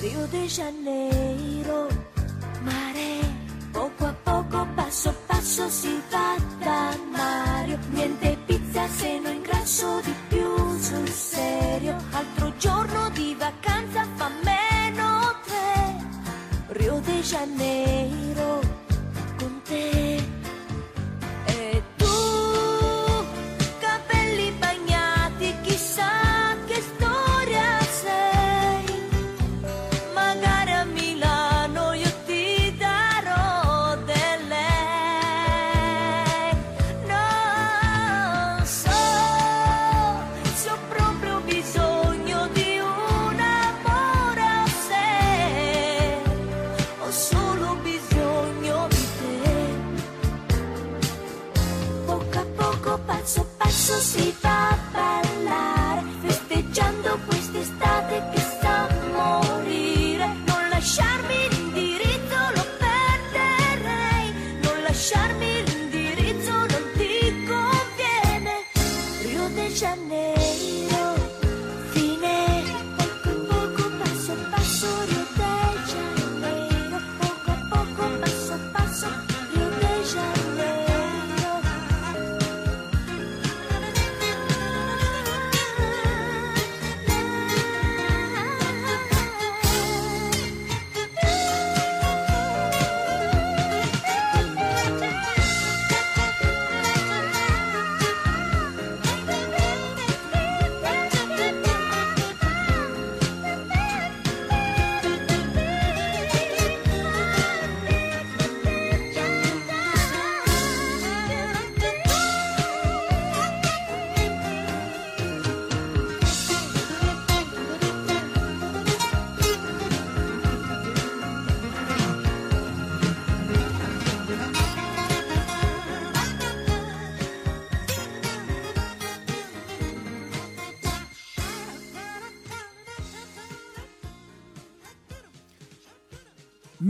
Rio 0.00 0.26
de 0.26 0.46
Janeiro, 0.46 1.88
mare, 2.62 3.20
poco 3.72 4.06
a 4.06 4.14
poco, 4.22 4.66
passo 4.74 5.14
passo 5.26 5.68
si 5.68 6.00
va 6.10 6.36
da 6.60 6.96
Mario. 7.10 7.78
Niente 7.90 8.36
pizza 8.46 8.86
se 8.88 9.18
non 9.18 9.34
ingrasso 9.34 10.00
di 10.04 10.14
più 10.28 10.78
sul 10.78 11.08
serio. 11.08 11.96
Altro 12.12 12.56
giorno 12.56 13.10
di 13.10 13.34
vacanza 13.36 14.06
fa 14.14 14.30
meno 14.44 15.34
tre. 15.44 15.96
Rio 16.68 17.00
de 17.00 17.20
Janeiro, 17.22 17.97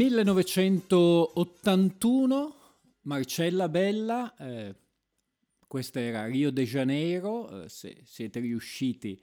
1981, 0.09 2.55
Marcella 3.03 3.69
Bella, 3.69 4.35
eh, 4.37 4.75
questa 5.67 6.01
era 6.01 6.25
Rio 6.25 6.51
de 6.51 6.65
Janeiro, 6.65 7.65
eh, 7.65 7.69
se 7.69 8.01
siete 8.05 8.41
riusciti 8.41 9.21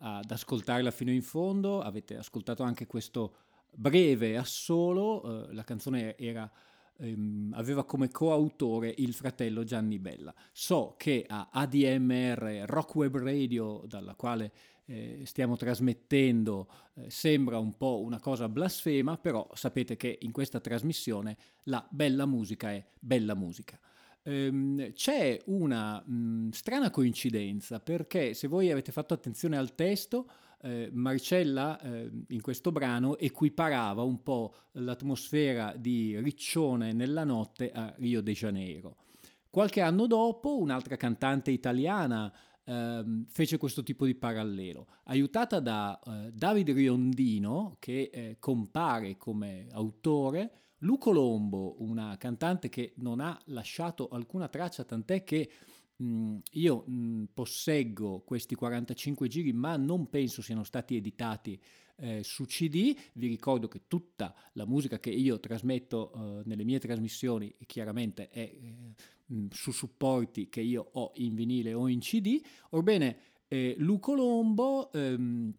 ad 0.00 0.30
ascoltarla 0.30 0.90
fino 0.90 1.10
in 1.10 1.22
fondo, 1.22 1.80
avete 1.80 2.18
ascoltato 2.18 2.62
anche 2.62 2.86
questo 2.86 3.36
breve 3.72 4.36
assolo, 4.36 5.48
eh, 5.48 5.54
la 5.54 5.64
canzone 5.64 6.14
era, 6.18 6.52
ehm, 6.98 7.54
aveva 7.54 7.84
come 7.84 8.10
coautore 8.10 8.92
il 8.98 9.14
fratello 9.14 9.64
Gianni 9.64 9.98
Bella. 9.98 10.34
So 10.52 10.94
che 10.98 11.24
a 11.26 11.48
ADMR 11.50 12.64
Rock 12.66 12.96
Web 12.96 13.16
Radio, 13.16 13.82
dalla 13.86 14.14
quale 14.14 14.52
eh, 14.88 15.22
stiamo 15.24 15.56
trasmettendo, 15.56 16.68
eh, 16.94 17.10
sembra 17.10 17.58
un 17.58 17.76
po' 17.76 18.00
una 18.00 18.18
cosa 18.20 18.48
blasfema, 18.48 19.18
però 19.18 19.46
sapete 19.52 19.96
che 19.96 20.18
in 20.22 20.32
questa 20.32 20.60
trasmissione 20.60 21.36
la 21.64 21.86
bella 21.90 22.24
musica 22.24 22.72
è 22.72 22.82
bella 22.98 23.34
musica. 23.34 23.78
Ehm, 24.22 24.92
c'è 24.92 25.40
una 25.46 26.02
mh, 26.04 26.50
strana 26.50 26.90
coincidenza 26.90 27.80
perché 27.80 28.32
se 28.32 28.48
voi 28.48 28.70
avete 28.70 28.90
fatto 28.90 29.12
attenzione 29.12 29.58
al 29.58 29.74
testo, 29.74 30.30
eh, 30.62 30.88
Marcella 30.92 31.78
eh, 31.80 32.10
in 32.28 32.40
questo 32.40 32.72
brano 32.72 33.18
equiparava 33.18 34.02
un 34.02 34.22
po' 34.22 34.54
l'atmosfera 34.72 35.74
di 35.76 36.18
Riccione 36.18 36.92
nella 36.92 37.24
notte 37.24 37.70
a 37.70 37.92
Rio 37.98 38.22
de 38.22 38.32
Janeiro. 38.32 38.96
Qualche 39.50 39.80
anno 39.80 40.06
dopo 40.06 40.58
un'altra 40.58 40.96
cantante 40.96 41.50
italiana 41.50 42.32
ehm, 42.68 43.24
fece 43.28 43.56
questo 43.56 43.82
tipo 43.82 44.04
di 44.04 44.14
parallelo, 44.14 44.86
aiutata 45.04 45.58
da 45.60 45.98
eh, 45.98 46.30
Davide 46.32 46.72
Riondino 46.72 47.76
che 47.78 48.10
eh, 48.12 48.36
compare 48.38 49.16
come 49.16 49.66
autore, 49.72 50.52
Lu 50.82 50.98
Colombo, 50.98 51.82
una 51.82 52.16
cantante 52.18 52.68
che 52.68 52.92
non 52.96 53.20
ha 53.20 53.36
lasciato 53.46 54.08
alcuna 54.08 54.48
traccia, 54.48 54.84
tant'è 54.84 55.24
che 55.24 55.50
mh, 55.96 56.36
io 56.52 56.84
mh, 56.86 57.24
posseggo 57.34 58.20
questi 58.20 58.54
45 58.54 59.26
giri, 59.26 59.52
ma 59.52 59.76
non 59.76 60.08
penso 60.08 60.42
siano 60.42 60.62
stati 60.62 60.94
editati 60.94 61.60
eh, 61.96 62.22
su 62.22 62.44
CD. 62.44 62.96
Vi 63.14 63.26
ricordo 63.26 63.66
che 63.66 63.82
tutta 63.88 64.32
la 64.52 64.66
musica 64.66 65.00
che 65.00 65.10
io 65.10 65.40
trasmetto 65.40 66.12
eh, 66.12 66.42
nelle 66.44 66.62
mie 66.62 66.78
trasmissioni 66.78 67.52
chiaramente 67.66 68.28
è 68.28 68.38
eh, 68.38 68.94
su 69.50 69.72
supporti 69.72 70.48
che 70.48 70.60
io 70.60 70.88
ho 70.92 71.12
in 71.16 71.34
vinile 71.34 71.74
o 71.74 71.88
in 71.88 72.00
CD. 72.00 72.40
Orbene, 72.70 73.16
eh, 73.48 73.74
Lu 73.78 73.98
Colombo 73.98 74.92
ehm, 74.92 75.52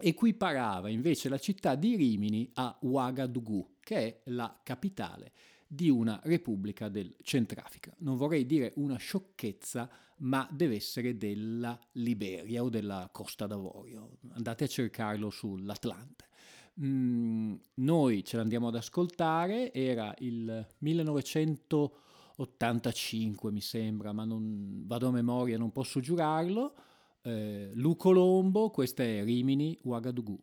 equiparava 0.00 0.88
invece 0.88 1.28
la 1.28 1.38
città 1.38 1.74
di 1.74 1.96
Rimini 1.96 2.50
a 2.54 2.78
Ouagadougou, 2.80 3.76
che 3.80 3.96
è 3.96 4.20
la 4.26 4.60
capitale 4.62 5.32
di 5.66 5.90
una 5.90 6.18
repubblica 6.24 6.88
del 6.88 7.14
Centrafrica. 7.22 7.92
Non 7.98 8.16
vorrei 8.16 8.46
dire 8.46 8.72
una 8.76 8.96
sciocchezza, 8.96 9.88
ma 10.18 10.48
deve 10.50 10.76
essere 10.76 11.16
della 11.16 11.78
Liberia 11.92 12.62
o 12.62 12.70
della 12.70 13.08
Costa 13.12 13.46
d'Avorio. 13.46 14.18
Andate 14.30 14.64
a 14.64 14.68
cercarlo 14.68 15.28
sull'Atlante. 15.30 16.26
Mm, 16.80 17.54
noi 17.74 18.24
ce 18.24 18.36
l'andiamo 18.36 18.68
ad 18.68 18.76
ascoltare, 18.76 19.72
era 19.72 20.14
il 20.18 20.66
1985 22.38 23.50
mi 23.50 23.60
sembra, 23.60 24.12
ma 24.12 24.24
non 24.24 24.84
vado 24.86 25.08
a 25.08 25.10
memoria, 25.10 25.58
non 25.58 25.72
posso 25.72 25.98
giurarlo. 25.98 26.72
Eh, 27.22 27.70
Lu 27.74 27.96
Colombo, 27.96 28.70
questa 28.70 29.02
è 29.02 29.24
Rimini, 29.24 29.76
Ouagadougou. 29.82 30.38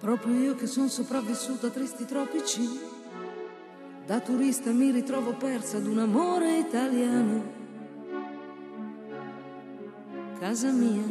Proprio 0.00 0.34
io 0.34 0.54
che 0.56 0.66
sono 0.66 0.88
sopravvissuta 0.88 1.68
a 1.68 1.70
tristi 1.70 2.04
tropici, 2.04 2.62
da 4.08 4.20
turista 4.20 4.70
mi 4.70 4.90
ritrovo 4.90 5.34
persa 5.34 5.76
ad 5.76 5.86
un 5.86 5.98
amore 5.98 6.60
italiano. 6.60 7.42
Casa 10.38 10.70
mia. 10.70 11.02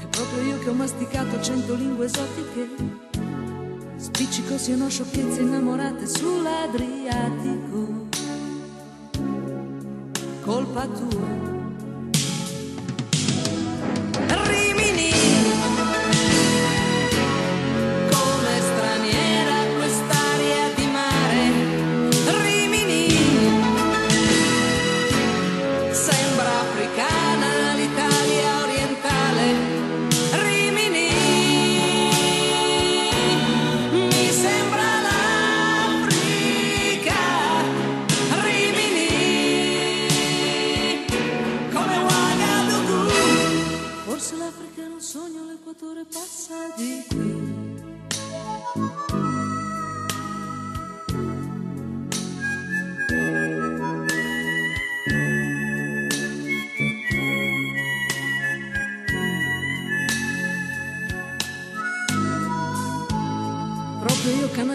E 0.00 0.06
proprio 0.10 0.42
io 0.44 0.60
che 0.60 0.68
ho 0.68 0.74
masticato 0.74 1.42
cento 1.42 1.74
lingue 1.74 2.04
esotiche. 2.04 2.68
Spiccico 3.96 4.58
siano 4.58 4.88
sciocchezze 4.88 5.40
innamorate 5.40 6.06
sull'Adriatico. 6.06 8.06
Colpa 10.44 10.86
tua. 10.86 11.63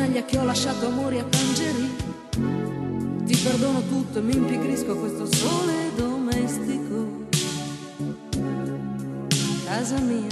Canaglia 0.09 0.25
che 0.25 0.37
ho 0.37 0.43
lasciato 0.43 0.87
amori 0.87 1.19
a 1.19 1.23
Tangerì 1.23 1.95
Ti 3.25 3.37
perdono 3.37 3.81
tutto 3.87 4.19
e 4.19 4.21
mi 4.21 4.35
impigrisco 4.35 4.91
a 4.91 4.95
questo 4.95 5.31
sole 5.31 5.91
domestico. 5.95 7.27
Casa 9.65 9.99
mia. 9.99 10.27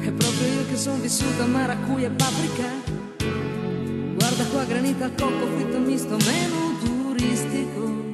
È 0.00 0.10
proprio 0.10 0.46
io 0.48 0.66
che 0.68 0.76
sono 0.76 0.96
vissuta 0.96 1.44
a 1.44 1.46
maracuja 1.46 2.06
e 2.06 2.10
paprika. 2.10 2.68
Guarda 4.14 4.44
qua 4.46 4.64
granita 4.64 5.04
al 5.04 5.14
cocco 5.14 5.46
fritto 5.46 5.78
misto 5.78 6.16
meno 6.16 6.76
turistico 6.82 8.07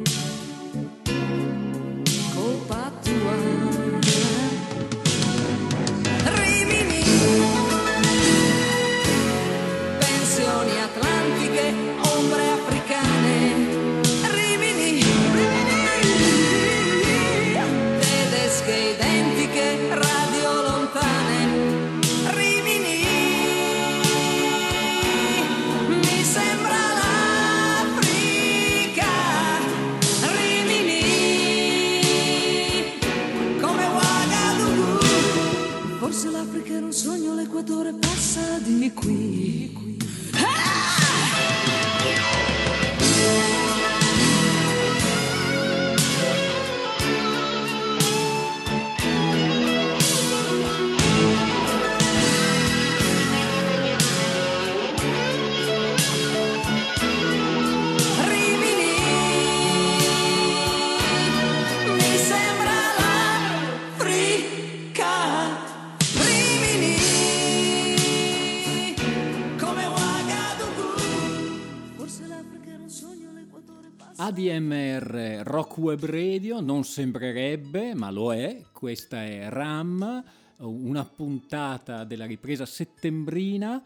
Web 75.85 76.07
Radio 76.07 76.61
non 76.61 76.83
sembrerebbe, 76.83 77.95
ma 77.95 78.11
lo 78.11 78.33
è. 78.33 78.63
Questa 78.73 79.23
è 79.23 79.51
RAM, 79.51 80.25
una 80.61 81.05
puntata 81.05 82.05
della 82.05 82.25
ripresa 82.25 82.65
settembrina. 82.65 83.85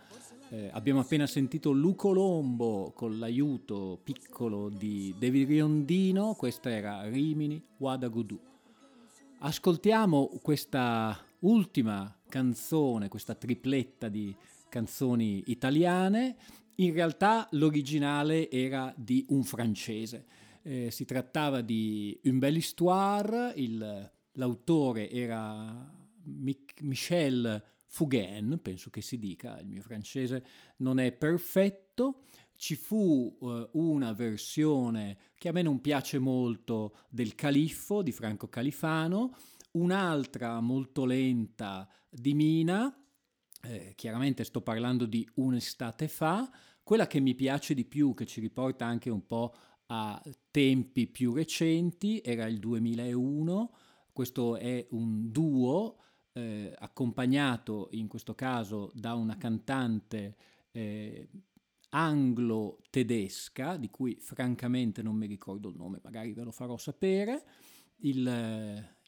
Eh, 0.49 0.70
abbiamo 0.72 1.01
appena 1.01 1.26
sentito 1.26 1.72
Luco 1.72 2.12
Lombo 2.12 2.92
con 2.94 3.18
l'aiuto 3.18 3.99
piccolo 4.01 4.68
di 4.68 5.12
David 5.18 5.49
Riondino. 5.49 6.34
Questa 6.34 6.70
era 6.70 7.03
Rimini 7.09 7.61
Wadagudu. 7.78 8.38
Ascoltiamo 9.40 10.38
questa 10.40 11.18
ultima 11.40 12.16
canzone, 12.28 13.09
questa 13.09 13.34
tripletta 13.34 14.09
di 14.09 14.32
canzoni 14.68 15.42
italiane. 15.46 16.36
In 16.76 16.92
realtà 16.92 17.49
l'originale 17.51 18.49
era 18.49 18.94
di 18.96 19.26
un 19.30 19.42
francese. 19.42 20.26
Eh, 20.69 20.91
si 20.91 21.07
trattava 21.07 21.62
di 21.62 22.21
Une 22.25 22.37
belle 22.37 22.59
histoire, 22.59 23.55
il- 23.57 24.12
l'autore 24.33 25.11
era 25.11 25.91
Mich- 26.25 26.83
Michel 26.83 27.64
Fugain, 27.87 28.59
penso 28.61 28.91
che 28.91 29.01
si 29.01 29.19
dica, 29.19 29.59
il 29.61 29.66
mio 29.66 29.81
francese 29.81 30.45
non 30.79 30.99
è 30.99 31.11
perfetto. 31.12 32.25
Ci 32.55 32.75
fu 32.77 33.39
eh, 33.41 33.69
una 33.73 34.12
versione 34.12 35.16
che 35.39 35.49
a 35.49 35.53
me 35.53 35.62
non 35.62 35.81
piace 35.81 36.19
molto 36.19 36.99
del 37.09 37.35
Califfo 37.35 38.03
di 38.03 38.12
Franco 38.12 38.49
Califano, 38.49 39.35
un'altra 39.71 40.61
molto 40.61 41.07
lenta 41.07 41.89
di 42.11 42.35
Mina, 42.35 42.95
eh, 43.62 43.95
chiaramente 43.97 44.45
sto 44.45 44.61
parlando 44.61 45.07
di 45.07 45.27
un'estate 45.37 46.09
fa, 46.09 46.51
quella 46.83 47.07
che 47.07 47.21
mi 47.21 47.35
piace 47.35 47.73
di 47.73 47.87
più, 47.87 48.12
che 48.12 48.27
ci 48.27 48.41
riporta 48.41 48.85
anche 48.85 49.09
un 49.09 49.27
po' 49.27 49.55
a 49.91 50.22
tempi 50.51 51.07
più 51.07 51.32
recenti, 51.32 52.20
era 52.22 52.47
il 52.47 52.59
2001, 52.59 53.72
questo 54.12 54.57
è 54.57 54.86
un 54.91 55.30
duo 55.30 55.99
eh, 56.32 56.74
accompagnato 56.78 57.89
in 57.93 58.07
questo 58.07 58.34
caso 58.34 58.91
da 58.95 59.14
una 59.14 59.36
cantante 59.36 60.36
eh, 60.72 61.28
anglo-tedesca, 61.91 63.76
di 63.76 63.89
cui 63.89 64.16
francamente 64.20 65.03
non 65.03 65.16
mi 65.16 65.26
ricordo 65.26 65.68
il 65.68 65.76
nome, 65.76 66.01
magari 66.03 66.32
ve 66.32 66.43
lo 66.43 66.51
farò 66.51 66.76
sapere. 66.76 67.45
Il, 68.01 68.22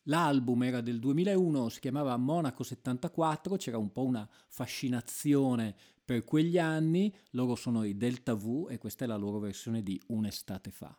l'album 0.04 0.62
era 0.62 0.80
del 0.80 0.98
2001, 0.98 1.68
si 1.68 1.80
chiamava 1.80 2.16
Monaco 2.16 2.62
74, 2.62 3.56
c'era 3.56 3.76
un 3.76 3.92
po' 3.92 4.04
una 4.04 4.28
fascinazione 4.48 5.76
per 6.10 6.24
quegli 6.24 6.58
anni, 6.58 7.14
loro 7.34 7.54
sono 7.54 7.84
i 7.84 7.96
Delta 7.96 8.34
V 8.34 8.66
e 8.68 8.78
questa 8.78 9.04
è 9.04 9.06
la 9.06 9.14
loro 9.14 9.38
versione 9.38 9.80
di 9.80 9.96
Un'estate 10.08 10.72
fa. 10.72 10.92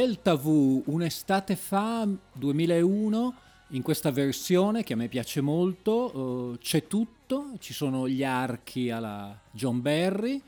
Delta 0.00 0.34
V, 0.34 0.84
un'estate 0.86 1.56
fa, 1.56 2.08
2001, 2.32 3.34
in 3.72 3.82
questa 3.82 4.10
versione 4.10 4.82
che 4.82 4.94
a 4.94 4.96
me 4.96 5.08
piace 5.08 5.42
molto, 5.42 6.54
eh, 6.54 6.58
c'è 6.58 6.86
tutto, 6.86 7.50
ci 7.58 7.74
sono 7.74 8.08
gli 8.08 8.24
archi 8.24 8.88
alla 8.88 9.38
John 9.50 9.82
Barry, 9.82 10.40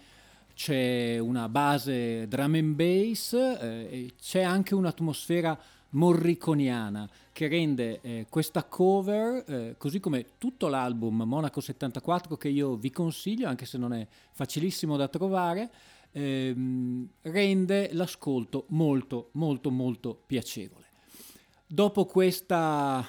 c'è 0.54 1.18
una 1.18 1.50
base 1.50 2.26
drum 2.28 2.54
and 2.54 2.74
bass 2.74 3.34
eh, 3.34 3.88
e 3.90 4.12
c'è 4.18 4.40
anche 4.40 4.74
un'atmosfera 4.74 5.58
morriconiana 5.90 7.06
che 7.30 7.48
rende 7.48 8.00
eh, 8.00 8.26
questa 8.30 8.64
cover, 8.64 9.44
eh, 9.46 9.74
così 9.76 10.00
come 10.00 10.38
tutto 10.38 10.68
l'album 10.68 11.24
Monaco 11.26 11.60
74 11.60 12.38
che 12.38 12.48
io 12.48 12.76
vi 12.76 12.90
consiglio, 12.90 13.48
anche 13.48 13.66
se 13.66 13.76
non 13.76 13.92
è 13.92 14.06
facilissimo 14.30 14.96
da 14.96 15.08
trovare, 15.08 15.70
ehm, 16.12 17.08
rende 17.22 17.90
l'ascolto 17.92 18.66
molto 18.68 19.30
molto 19.32 19.70
molto 19.70 20.22
piacevole. 20.26 20.86
Dopo 21.66 22.04
questa 22.04 23.04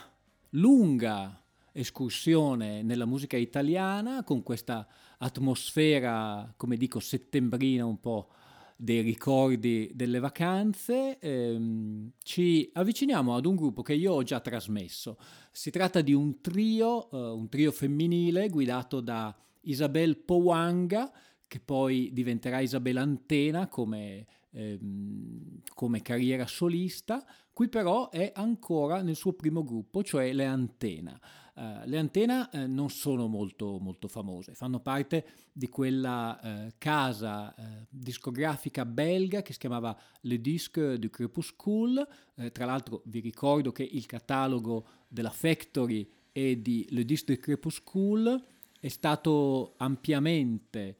lunga 0.51 1.43
escursione 1.73 2.83
nella 2.83 3.05
musica 3.05 3.35
italiana, 3.35 4.23
con 4.23 4.43
questa 4.43 4.87
atmosfera, 5.17 6.53
come 6.55 6.77
dico, 6.77 6.99
settembrina 6.99 7.85
un 7.85 7.99
po' 7.99 8.29
dei 8.75 9.01
ricordi 9.01 9.91
delle 9.93 10.19
vacanze, 10.19 11.17
ehm, 11.19 12.11
ci 12.23 12.69
avviciniamo 12.73 13.35
ad 13.35 13.45
un 13.45 13.55
gruppo 13.55 13.81
che 13.81 13.93
io 13.93 14.13
ho 14.13 14.23
già 14.23 14.39
trasmesso. 14.39 15.17
Si 15.51 15.69
tratta 15.71 16.01
di 16.01 16.13
un 16.13 16.41
trio, 16.41 17.09
eh, 17.11 17.17
un 17.17 17.49
trio 17.49 17.71
femminile 17.71 18.49
guidato 18.49 18.99
da 18.99 19.35
Isabel 19.61 20.17
Powanga, 20.17 21.11
che 21.47 21.59
poi 21.59 22.09
diventerà 22.13 22.59
Isabel 22.59 22.97
Antena 22.97 23.67
come, 23.67 24.25
ehm, 24.51 25.61
come 25.73 26.01
carriera 26.01 26.47
solista. 26.47 27.25
Qui 27.51 27.69
però 27.69 28.09
è 28.09 28.31
ancora 28.35 29.01
nel 29.01 29.15
suo 29.15 29.33
primo 29.33 29.63
gruppo, 29.63 30.03
cioè 30.03 30.33
le 30.33 30.45
Antena. 30.45 31.19
Uh, 31.55 31.85
le 31.85 31.99
Antena 31.99 32.49
uh, 32.51 32.65
non 32.65 32.89
sono 32.89 33.27
molto, 33.27 33.77
molto, 33.77 34.07
famose, 34.07 34.55
fanno 34.55 34.79
parte 34.79 35.23
di 35.51 35.69
quella 35.69 36.39
uh, 36.41 36.71
casa 36.79 37.53
discografica 37.87 38.85
belga 38.85 39.43
che 39.43 39.53
si 39.53 39.59
chiamava 39.59 39.95
Le 40.21 40.41
Disque 40.41 40.97
du 40.97 41.11
Crépuscule. 41.11 42.07
tra 42.51 42.65
l'altro 42.65 43.03
vi 43.05 43.19
ricordo 43.19 43.71
che 43.71 43.83
il 43.83 44.07
catalogo 44.07 44.87
della 45.07 45.29
Factory 45.29 46.09
e 46.31 46.59
di 46.59 46.87
Le 46.89 47.05
Disque 47.05 47.35
du 47.35 47.41
Crépuscule 47.41 48.43
è 48.79 48.87
stato 48.87 49.75
ampiamente 49.77 50.97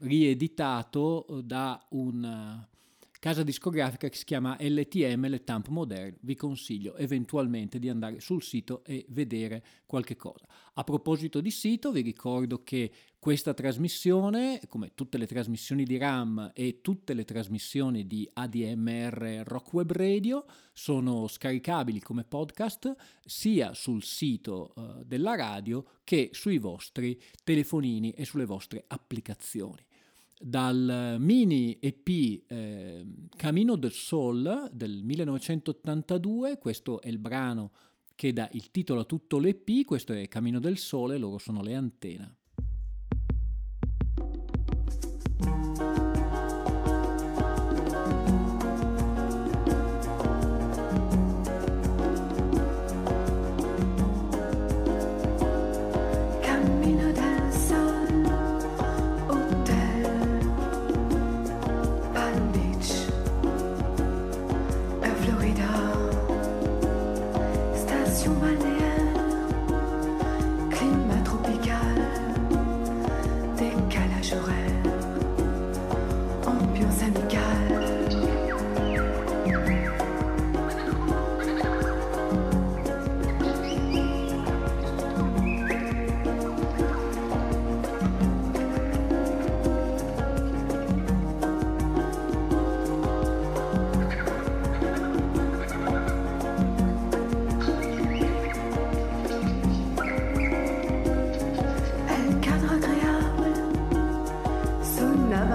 rieditato 0.00 1.26
da 1.44 1.82
una 1.90 2.68
casa 3.18 3.42
discografica 3.42 4.08
che 4.08 4.16
si 4.16 4.24
chiama 4.24 4.56
LTM, 4.58 5.28
Le 5.28 5.42
Tamp 5.42 5.68
Moderne. 5.68 6.18
Vi 6.20 6.36
consiglio 6.36 6.96
eventualmente 6.96 7.78
di 7.78 7.88
andare 7.88 8.20
sul 8.20 8.42
sito 8.42 8.84
e 8.84 9.04
vedere 9.08 9.64
qualche 9.86 10.16
cosa. 10.16 10.46
A 10.74 10.84
proposito 10.84 11.40
di 11.40 11.50
sito, 11.50 11.90
vi 11.90 12.02
ricordo 12.02 12.62
che 12.62 12.90
questa 13.18 13.54
trasmissione, 13.54 14.60
come 14.68 14.92
tutte 14.94 15.18
le 15.18 15.26
trasmissioni 15.26 15.84
di 15.84 15.96
RAM 15.96 16.52
e 16.54 16.80
tutte 16.80 17.14
le 17.14 17.24
trasmissioni 17.24 18.06
di 18.06 18.28
ADMR 18.32 19.42
Rock 19.44 19.72
Web 19.72 19.92
Radio, 19.92 20.44
sono 20.72 21.26
scaricabili 21.26 22.00
come 22.00 22.22
podcast 22.22 22.94
sia 23.24 23.74
sul 23.74 24.04
sito 24.04 24.72
uh, 24.76 25.02
della 25.04 25.34
radio 25.34 25.84
che 26.04 26.30
sui 26.32 26.58
vostri 26.58 27.20
telefonini 27.42 28.12
e 28.12 28.24
sulle 28.24 28.44
vostre 28.44 28.84
applicazioni 28.86 29.86
dal 30.40 31.16
mini 31.18 31.78
EP 31.80 32.08
eh, 32.46 33.06
Camino 33.36 33.76
del 33.76 33.92
Sol 33.92 34.70
del 34.72 35.02
1982, 35.02 36.58
questo 36.58 37.00
è 37.00 37.08
il 37.08 37.18
brano 37.18 37.72
che 38.14 38.32
dà 38.32 38.48
il 38.52 38.70
titolo 38.70 39.00
a 39.00 39.04
tutto 39.04 39.38
l'EP, 39.38 39.84
questo 39.84 40.12
è 40.12 40.26
Camino 40.28 40.58
del 40.58 40.76
Sole, 40.76 41.18
loro 41.18 41.38
sono 41.38 41.62
le 41.62 41.74
antenne. 41.74 42.36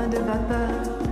De 0.09 0.17
vapeur, 0.17 1.02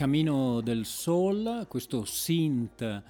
Camino 0.00 0.62
del 0.62 0.86
Sol, 0.86 1.66
questo 1.68 2.06
synth 2.06 3.02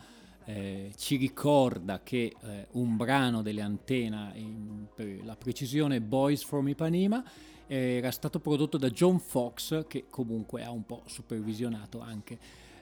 eh, 0.44 0.90
ci 0.96 1.14
ricorda 1.14 2.00
che 2.02 2.34
eh, 2.42 2.66
un 2.72 2.96
brano 2.96 3.42
delle 3.42 3.60
Antena, 3.60 4.32
in- 4.34 4.88
per 4.92 5.24
la 5.24 5.36
precisione 5.36 6.00
Boys 6.00 6.42
from 6.42 6.66
Ipanema, 6.66 7.22
era 7.68 8.10
stato 8.10 8.40
prodotto 8.40 8.76
da 8.76 8.90
John 8.90 9.20
Fox, 9.20 9.86
che 9.86 10.06
comunque 10.10 10.64
ha 10.64 10.72
un 10.72 10.84
po' 10.84 11.02
supervisionato 11.06 12.00
anche 12.00 12.36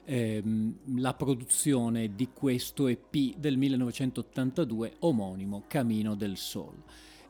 ehm, 0.05 0.77
la 0.95 1.13
produzione 1.13 2.15
di 2.15 2.29
questo 2.33 2.87
EP 2.87 3.35
del 3.37 3.57
1982 3.57 4.95
omonimo 5.01 5.65
Camino 5.67 6.15
del 6.15 6.35
Sol. 6.35 6.73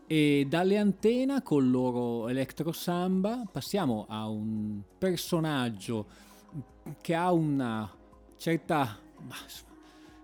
E 0.08 0.46
dalle 0.48 0.78
antena 0.78 1.42
col 1.42 1.70
loro 1.70 2.30
Electro 2.30 2.72
Samba 2.72 3.44
passiamo 3.52 4.06
a 4.08 4.30
un 4.30 4.80
personaggio 4.98 6.28
che 7.02 7.16
ha 7.16 7.32
una 7.32 7.90
certa 8.38 8.98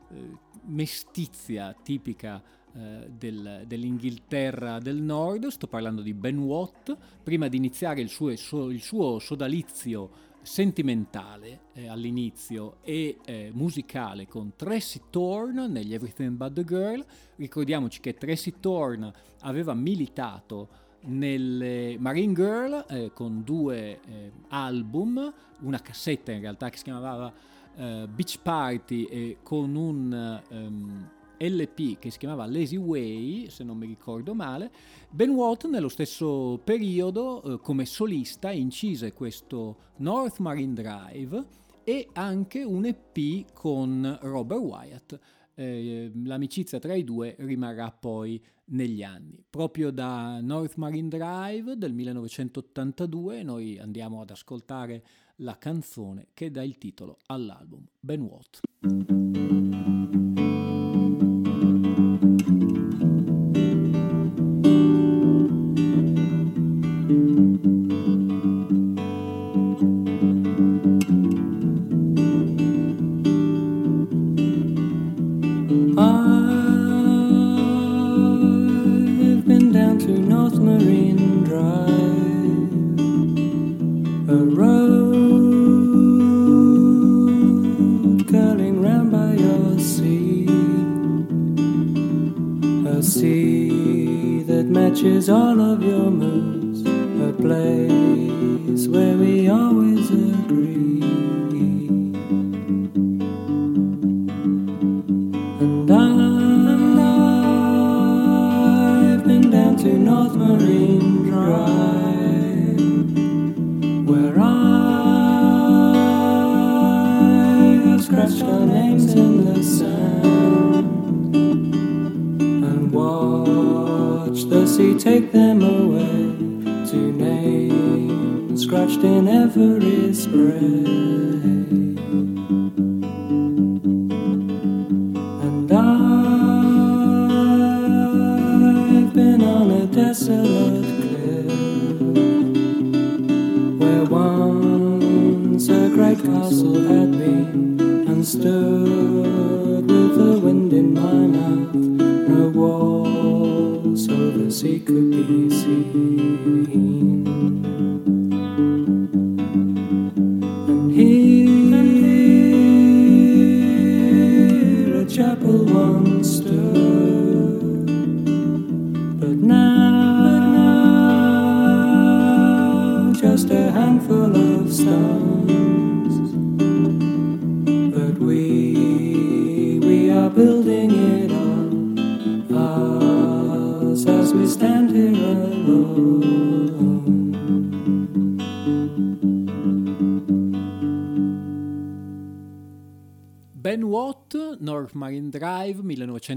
eh, 0.09 0.37
mestizia 0.65 1.75
tipica 1.81 2.41
eh, 2.73 3.09
del- 3.09 3.63
dell'Inghilterra 3.65 4.79
del 4.79 5.01
Nord, 5.01 5.47
sto 5.47 5.67
parlando 5.67 6.01
di 6.01 6.13
Ben 6.13 6.37
Watt, 6.37 6.95
prima 7.23 7.47
di 7.47 7.57
iniziare 7.57 8.01
il 8.01 8.09
suo, 8.09 8.29
il 8.29 8.81
suo- 8.81 9.19
sodalizio 9.19 10.23
sentimentale 10.41 11.61
eh, 11.73 11.87
all'inizio 11.87 12.77
e 12.81 13.17
eh, 13.25 13.49
musicale 13.53 14.27
con 14.27 14.53
Tracy 14.55 15.01
Thorn 15.09 15.71
negli 15.71 15.93
Everything 15.93 16.35
But 16.35 16.53
the 16.53 16.63
Girl. 16.63 17.03
Ricordiamoci 17.37 17.99
che 17.99 18.13
Tracy 18.13 18.53
Thorn 18.59 19.11
aveva 19.41 19.73
militato 19.73 20.83
nelle 21.05 21.97
Marine 21.99 22.33
Girl 22.33 22.85
eh, 22.89 23.11
con 23.13 23.43
due 23.43 23.99
eh, 24.05 24.31
album, 24.49 25.33
una 25.61 25.79
cassetta 25.79 26.31
in 26.31 26.41
realtà 26.41 26.69
che 26.69 26.77
si 26.77 26.83
chiamava 26.83 27.33
eh, 27.75 28.07
Beach 28.07 28.39
Party 28.41 29.03
e 29.03 29.37
con 29.43 29.75
un 29.75 30.41
ehm, 30.49 31.09
LP 31.37 31.99
che 31.99 32.09
si 32.11 32.17
chiamava 32.17 32.45
Lazy 32.45 32.77
Way, 32.77 33.49
se 33.49 33.63
non 33.63 33.77
mi 33.77 33.85
ricordo 33.85 34.33
male. 34.33 34.71
Ben 35.09 35.29
Watt 35.29 35.65
nello 35.65 35.89
stesso 35.89 36.59
periodo 36.63 37.43
eh, 37.43 37.59
come 37.59 37.85
solista 37.85 38.51
incise 38.51 39.13
questo 39.13 39.77
North 39.97 40.39
Marine 40.39 40.73
Drive 40.73 41.45
e 41.83 42.09
anche 42.13 42.63
un 42.63 42.85
EP 42.85 43.51
con 43.53 44.17
Robert 44.21 44.61
Wyatt. 44.61 45.19
Eh, 45.55 46.11
l'amicizia 46.23 46.79
tra 46.79 46.93
i 46.93 47.03
due 47.03 47.35
rimarrà 47.39 47.91
poi 47.91 48.43
negli 48.65 49.03
anni. 49.03 49.43
Proprio 49.49 49.91
da 49.91 50.39
North 50.41 50.75
Marine 50.75 51.07
Drive 51.07 51.77
del 51.77 51.93
1982 51.93 53.43
noi 53.43 53.79
andiamo 53.79 54.21
ad 54.21 54.31
ascoltare 54.31 55.03
la 55.37 55.57
canzone 55.57 56.27
che 56.33 56.51
dà 56.51 56.63
il 56.63 56.77
titolo 56.77 57.17
all'album 57.27 57.85
Ben 57.99 58.21
Watt. 58.21 59.54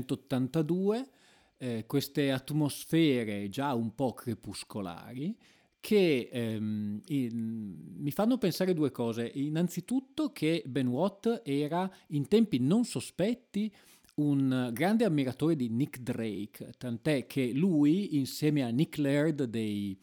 1982, 0.06 1.08
eh, 1.58 1.84
queste 1.86 2.30
atmosfere 2.30 3.48
già 3.48 3.74
un 3.74 3.94
po' 3.94 4.12
crepuscolari 4.12 5.36
che 5.80 6.28
ehm, 6.32 7.00
in- 7.06 7.94
mi 7.98 8.10
fanno 8.10 8.38
pensare 8.38 8.74
due 8.74 8.90
cose. 8.90 9.30
Innanzitutto 9.34 10.32
che 10.32 10.62
Ben 10.66 10.88
Watt 10.88 11.42
era 11.44 11.90
in 12.08 12.26
tempi 12.28 12.58
non 12.58 12.84
sospetti 12.84 13.72
un 14.16 14.70
grande 14.72 15.04
ammiratore 15.04 15.54
di 15.54 15.68
Nick 15.68 16.00
Drake, 16.00 16.72
tant'è 16.76 17.26
che 17.26 17.52
lui 17.52 18.16
insieme 18.16 18.64
a 18.64 18.68
Nick 18.68 18.98
Laird 18.98 19.44
dei, 19.44 19.96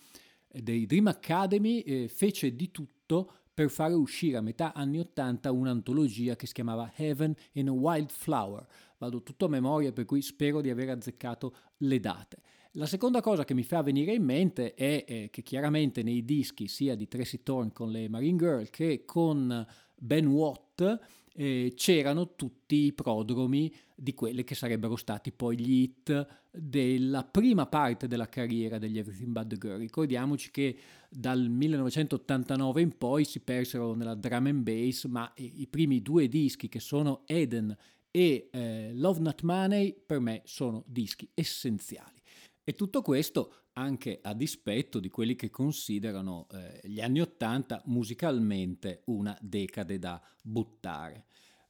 dei 0.48 0.86
Dream 0.86 1.08
Academy 1.08 1.80
eh, 1.80 2.08
fece 2.08 2.56
di 2.56 2.72
tutto 2.72 3.34
per 3.56 3.70
fare 3.70 3.93
uscire 3.93 4.36
a 4.36 4.41
metà 4.41 4.74
anni 4.74 4.99
80 4.99 5.49
un'antologia 5.49 6.36
che 6.36 6.45
si 6.45 6.53
chiamava 6.53 6.91
Heaven 6.93 7.34
in 7.53 7.70
a 7.70 7.72
Wildflower. 7.72 8.68
Vado 8.97 9.24
tutto 9.24 9.45
a 9.45 9.49
memoria 9.49 9.93
per 9.93 10.03
cui 10.03 10.22
spero 10.22 10.60
di 10.60 10.70
aver 10.70 10.89
azzeccato 10.89 11.56
le 11.78 11.99
date. 12.01 12.38
La 12.74 12.86
seconda 12.86 13.22
cosa 13.22 13.45
che 13.45 13.53
mi 13.53 13.64
fa 13.64 13.82
venire 13.82 14.14
in 14.14 14.24
mente 14.24 14.74
è 14.74 15.06
eh, 15.08 15.30
che 15.32 15.41
chiaramente 15.41 16.03
nei 16.03 16.26
dischi 16.26 16.68
sia 16.68 16.95
di 16.95 17.08
Tracy 17.08 17.41
Thorn 17.41 17.72
con 17.72 17.89
le 17.89 18.10
Marine 18.10 18.38
Girl 18.38 18.70
che 18.70 19.06
con 19.06 19.66
Ben 19.95 20.28
Watt 20.28 20.99
eh, 21.38 21.74
c'erano 21.76 22.36
tutti 22.36 22.76
i 22.86 22.93
prodromi 22.93 23.74
di 23.95 24.14
quelli 24.14 24.43
che 24.43 24.56
sarebbero 24.56 24.97
stati 24.97 25.32
poi 25.32 25.58
gli 25.58 25.82
hit 25.82 26.28
della 26.51 27.24
prima 27.24 27.66
parte 27.66 28.08
della 28.08 28.28
carriera 28.28 28.78
degli 28.78 28.97
Everything 28.97 29.32
But 29.32 29.47
the 29.47 29.58
Girl. 29.58 29.78
Ricordiamoci 29.78 30.51
che 30.51 30.78
dal 31.16 31.49
1989 31.49 32.82
in 32.82 32.97
poi 32.97 33.24
si 33.24 33.39
persero 33.39 33.93
nella 33.93 34.16
drum 34.16 34.47
and 34.47 34.63
bass, 34.63 35.05
ma 35.05 35.32
i 35.36 35.68
primi 35.68 36.01
due 36.01 36.28
dischi 36.28 36.68
che 36.68 36.80
sono 36.80 37.24
Eden 37.26 37.76
e 38.11 38.49
eh, 38.51 38.91
Love 38.93 39.20
Not 39.20 39.41
Money 39.41 39.93
per 40.05 40.20
me 40.20 40.41
sono 40.45 40.84
dischi 40.88 41.30
essenziali. 41.34 42.22
E 42.63 42.74
tutto 42.74 43.01
questo 43.01 43.53
anche 43.74 44.20
a 44.22 44.34
dispetto 44.34 44.99
di 44.99 45.09
quelli 45.09 45.36
che 45.36 45.49
considerano 45.49 46.47
eh, 46.51 46.80
gli 46.84 47.01
anni 47.01 47.22
Ottanta 47.22 47.82
musicalmente 47.86 49.01
una 49.05 49.38
decade 49.41 49.99
da 49.99 50.22
buttare. 50.41 51.26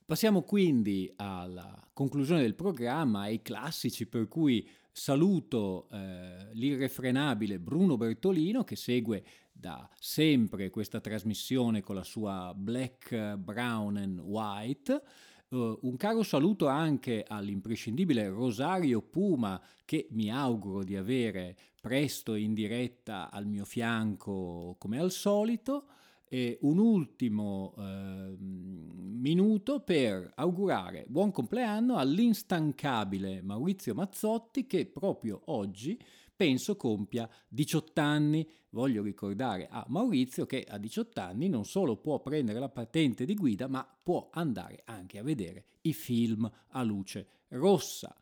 Passiamo 0.05 0.43
quindi 0.43 1.11
alla 1.15 1.87
conclusione 1.93 2.41
del 2.41 2.53
programma, 2.53 3.21
ai 3.21 3.41
classici, 3.41 4.05
per 4.05 4.27
cui 4.27 4.67
saluto 4.97 5.89
eh, 5.91 6.53
l'irrefrenabile 6.53 7.59
Bruno 7.59 7.97
Bertolino 7.97 8.63
che 8.63 8.77
segue 8.77 9.25
da 9.51 9.89
sempre 9.99 10.69
questa 10.69 11.01
trasmissione 11.01 11.81
con 11.81 11.95
la 11.95 12.03
sua 12.03 12.53
Black, 12.55 13.35
Brown 13.35 13.97
and 13.97 14.19
White 14.19 15.03
Eh, 15.49 15.77
un 15.81 15.95
caro 15.95 16.23
saluto 16.23 16.67
anche 16.67 17.23
all'imprescindibile 17.27 18.29
Rosario 18.29 19.01
Puma 19.01 19.61
che 19.85 20.07
mi 20.11 20.31
auguro 20.31 20.83
di 20.83 20.95
avere 20.95 21.55
presto 21.79 22.33
in 22.33 22.53
diretta 22.53 23.29
al 23.29 23.45
mio 23.45 23.63
fianco 23.65 24.75
come 24.79 24.97
al 24.99 25.11
solito. 25.11 25.85
E 26.27 26.57
un 26.61 26.79
ultimo 26.79 27.75
eh, 27.77 28.35
minuto 28.39 29.79
per 29.81 30.31
augurare 30.35 31.05
buon 31.07 31.31
compleanno 31.31 31.97
all'instancabile 31.97 33.41
Maurizio 33.41 33.93
Mazzotti 33.93 34.65
che 34.65 34.87
proprio 34.87 35.41
oggi 35.45 35.99
penso 36.35 36.75
compia 36.75 37.29
18 37.47 38.01
anni. 38.01 38.47
Voglio 38.69 39.01
ricordare 39.03 39.67
a 39.69 39.85
Maurizio 39.87 40.45
che 40.45 40.65
a 40.67 40.77
18 40.77 41.21
anni 41.21 41.47
non 41.47 41.63
solo 41.63 41.95
può 41.97 42.19
prendere 42.19 42.59
la 42.59 42.69
patente 42.69 43.25
di 43.25 43.35
guida, 43.35 43.67
ma 43.67 43.87
può 44.03 44.29
andare 44.33 44.81
anche 44.85 45.17
a 45.17 45.23
vedere 45.23 45.65
i 45.81 45.93
film 45.93 46.49
a 46.69 46.83
luce 46.83 47.27
rossa. 47.49 48.15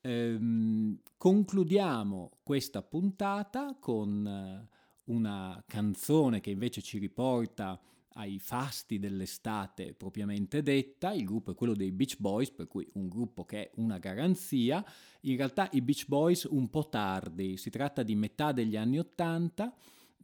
Ehm, 0.00 1.00
concludiamo 1.16 2.38
questa 2.42 2.82
puntata 2.82 3.76
con 3.78 4.26
eh, 4.26 4.76
una 5.08 5.62
canzone 5.66 6.40
che 6.40 6.50
invece 6.50 6.80
ci 6.80 6.98
riporta 6.98 7.78
ai 8.14 8.38
fasti 8.38 8.98
dell'estate 8.98 9.94
propriamente 9.94 10.62
detta, 10.62 11.12
il 11.12 11.24
gruppo 11.24 11.52
è 11.52 11.54
quello 11.54 11.74
dei 11.74 11.92
Beach 11.92 12.16
Boys, 12.18 12.50
per 12.50 12.66
cui 12.66 12.86
un 12.94 13.08
gruppo 13.08 13.44
che 13.44 13.64
è 13.64 13.70
una 13.76 13.98
garanzia, 13.98 14.84
in 15.22 15.36
realtà 15.36 15.68
i 15.72 15.80
Beach 15.80 16.06
Boys 16.06 16.44
un 16.44 16.68
po' 16.68 16.88
tardi, 16.88 17.56
si 17.56 17.70
tratta 17.70 18.02
di 18.02 18.16
metà 18.16 18.52
degli 18.52 18.76
anni 18.76 18.98
Ottanta, 18.98 19.72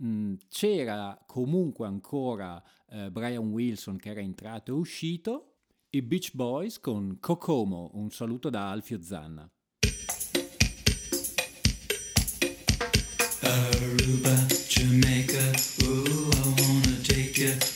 mm, 0.03 0.35
c'era 0.49 1.23
comunque 1.27 1.87
ancora 1.87 2.63
eh, 2.89 3.11
Brian 3.11 3.51
Wilson 3.51 3.97
che 3.97 4.11
era 4.11 4.21
entrato 4.21 4.73
e 4.73 4.75
uscito, 4.75 5.51
i 5.91 6.03
Beach 6.03 6.35
Boys 6.35 6.81
con 6.81 7.19
Kokomo, 7.21 7.91
un 7.95 8.11
saluto 8.11 8.51
da 8.51 8.71
Alfio 8.71 9.01
Zanna. 9.01 9.49
Aruba, 13.41 14.64
Jamaica, 14.85 15.55
ooh, 15.85 16.31
I 16.31 16.55
wanna 16.61 17.03
take 17.03 17.39
you. 17.39 17.74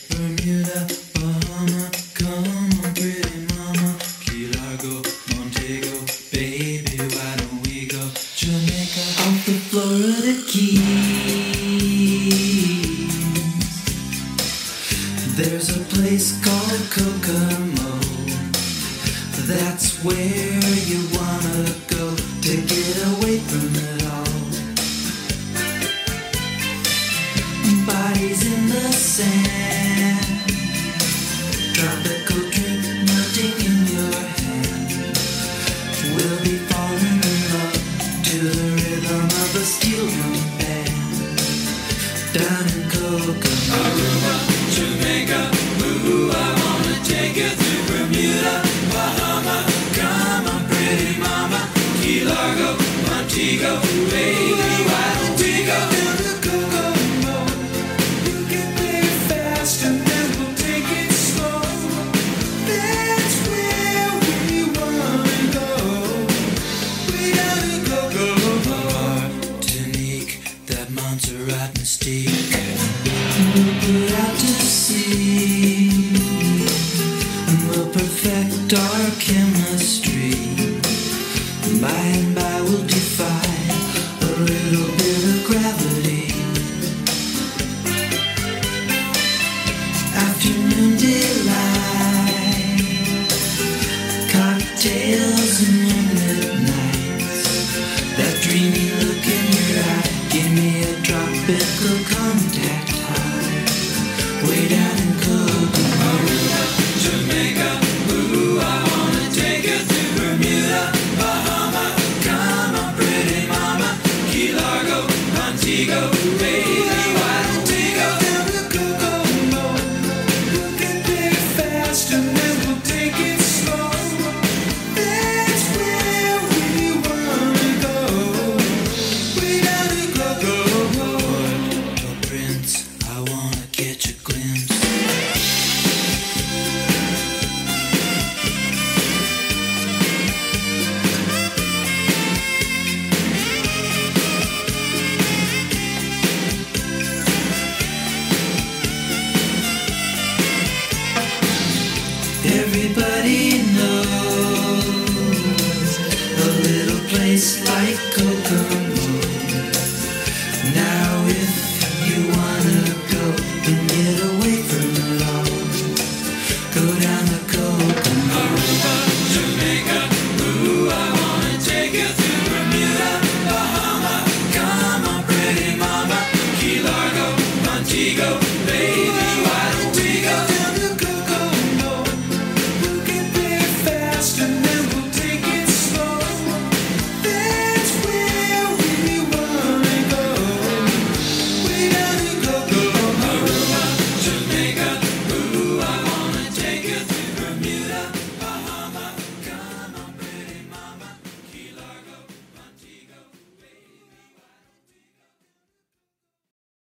Give 100.31 100.53
me 100.53 100.83
a 100.83 101.03
tropical 101.03 101.99
contact 102.05 102.88